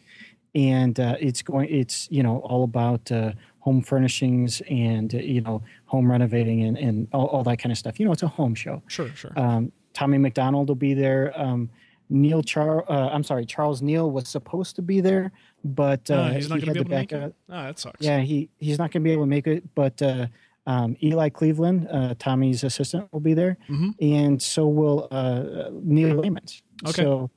[0.54, 1.70] and uh, it's going.
[1.72, 3.32] It's you know all about uh,
[3.62, 7.80] home furnishings and uh, you know home renovating and and all, all that kind of
[7.80, 8.00] stuff.
[8.00, 8.84] You know, it's a home show.
[8.86, 9.32] Sure, sure.
[9.36, 11.34] Um, Tommy MacDonald will be there.
[11.40, 11.70] Um,
[12.12, 15.32] Neil Char, uh, I'm sorry, Charles Neil was supposed to be there,
[15.64, 17.36] but uh, he's not he going to be able to make it.
[17.50, 18.02] Ah, that sucks.
[18.02, 20.26] yeah, he he's not going to be able to make it, but uh,
[20.66, 23.94] um, Eli Cleveland, uh, Tommy's assistant, will be there, Mhm.
[24.02, 26.62] and so will uh, Neil Lamans.
[26.88, 27.04] Okay.
[27.04, 27.30] So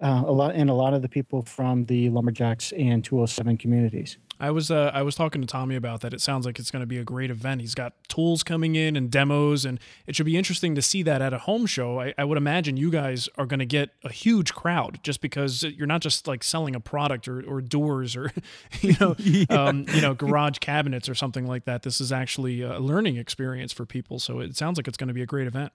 [0.00, 4.18] uh, a lot and a lot of the people from the LumberJocks and 207 communities.
[4.42, 6.14] I was uh, I was talking to Tommy about that.
[6.14, 7.60] It sounds like it's going to be a great event.
[7.60, 11.20] He's got tools coming in and demos, and it should be interesting to see that
[11.20, 12.00] at a home show.
[12.00, 15.62] I, I would imagine you guys are going to get a huge crowd just because
[15.62, 18.32] you're not just like selling a product or, or doors or
[18.80, 19.14] you know
[19.50, 21.82] um, you know garage cabinets or something like that.
[21.82, 24.18] This is actually a learning experience for people.
[24.18, 25.72] So it sounds like it's going to be a great event.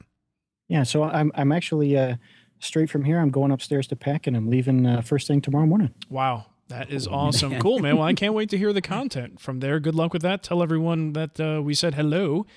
[0.67, 2.15] Yeah, so I'm I'm actually uh,
[2.59, 3.19] straight from here.
[3.19, 5.93] I'm going upstairs to pack, and I'm leaving uh, first thing tomorrow morning.
[6.09, 6.45] Wow.
[6.69, 7.59] That is awesome.
[7.59, 7.97] Cool, man.
[7.97, 9.79] Well, I can't wait to hear the content from there.
[9.79, 10.41] Good luck with that.
[10.41, 12.47] Tell everyone that uh, we said hello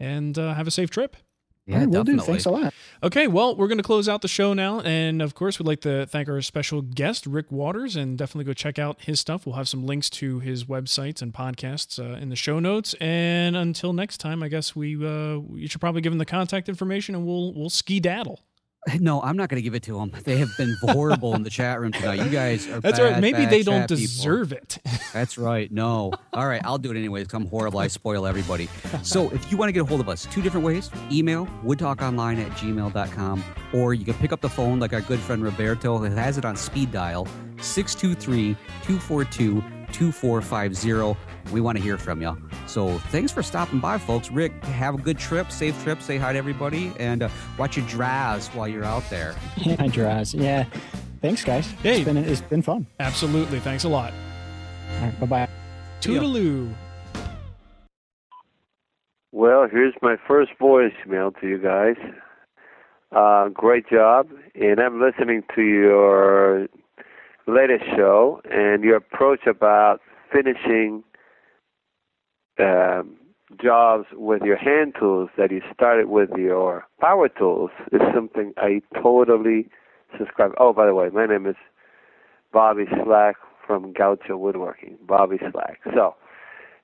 [0.00, 1.16] and uh, have a safe trip.
[1.66, 2.18] Yeah, All right, will do.
[2.18, 2.74] Thanks a lot.
[3.04, 4.80] Okay, well, we're going to close out the show now.
[4.80, 8.52] And of course, we'd like to thank our special guest, Rick Waters, and definitely go
[8.52, 9.46] check out his stuff.
[9.46, 12.94] We'll have some links to his websites and podcasts uh, in the show notes.
[13.00, 16.68] And until next time, I guess we uh, you should probably give him the contact
[16.68, 18.40] information and we'll we'll ski daddle.
[18.98, 20.10] No, I'm not going to give it to them.
[20.24, 22.14] They have been horrible in the chat room tonight.
[22.24, 23.20] You guys are That's bad, right.
[23.20, 23.96] Maybe they don't chat people.
[23.96, 24.78] deserve it.
[25.12, 25.70] That's right.
[25.70, 26.12] No.
[26.32, 26.60] All right.
[26.64, 27.28] I'll do it anyways.
[27.32, 27.78] I'm horrible.
[27.78, 28.68] I spoil everybody.
[29.02, 30.90] So if you want to get a hold of us, two different ways.
[31.12, 35.44] Email woodtalkonline at gmail.com or you can pick up the phone like our good friend
[35.44, 37.28] Roberto who has it on speed dial
[39.92, 41.16] 623-242-2450.
[41.52, 42.36] We want to hear from you.
[42.66, 44.30] So thanks for stopping by, folks.
[44.30, 45.50] Rick, have a good trip.
[45.50, 46.00] Safe trip.
[46.02, 47.28] Say hi to everybody and uh,
[47.58, 49.34] watch your drives while you're out there.
[49.56, 50.34] Yeah, Jaraz.
[50.38, 50.64] Yeah.
[51.20, 51.70] Thanks, guys.
[51.82, 51.96] Hey.
[51.98, 52.86] It's been it's been fun.
[52.98, 53.60] Absolutely.
[53.60, 54.12] Thanks a lot.
[54.94, 55.48] All right, bye bye.
[56.00, 56.72] Toodaloo.
[59.30, 61.96] Well, here's my first voicemail to you guys.
[63.12, 66.66] Uh, great job, and I'm listening to your
[67.46, 70.00] latest show and your approach about
[70.32, 71.02] finishing
[72.58, 73.16] um,
[73.62, 78.80] jobs with your hand tools that you started with your power tools is something I
[79.02, 79.68] totally
[80.18, 80.52] subscribe.
[80.58, 81.56] Oh, by the way, my name is
[82.52, 83.36] Bobby Slack
[83.66, 84.98] from Gaucho Woodworking.
[85.06, 85.80] Bobby Slack.
[85.94, 86.14] So,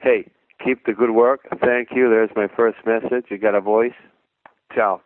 [0.00, 0.30] hey,
[0.64, 1.40] keep the good work.
[1.60, 2.08] Thank you.
[2.08, 3.26] There's my first message.
[3.30, 3.92] You got a voice.
[4.74, 5.00] Ciao.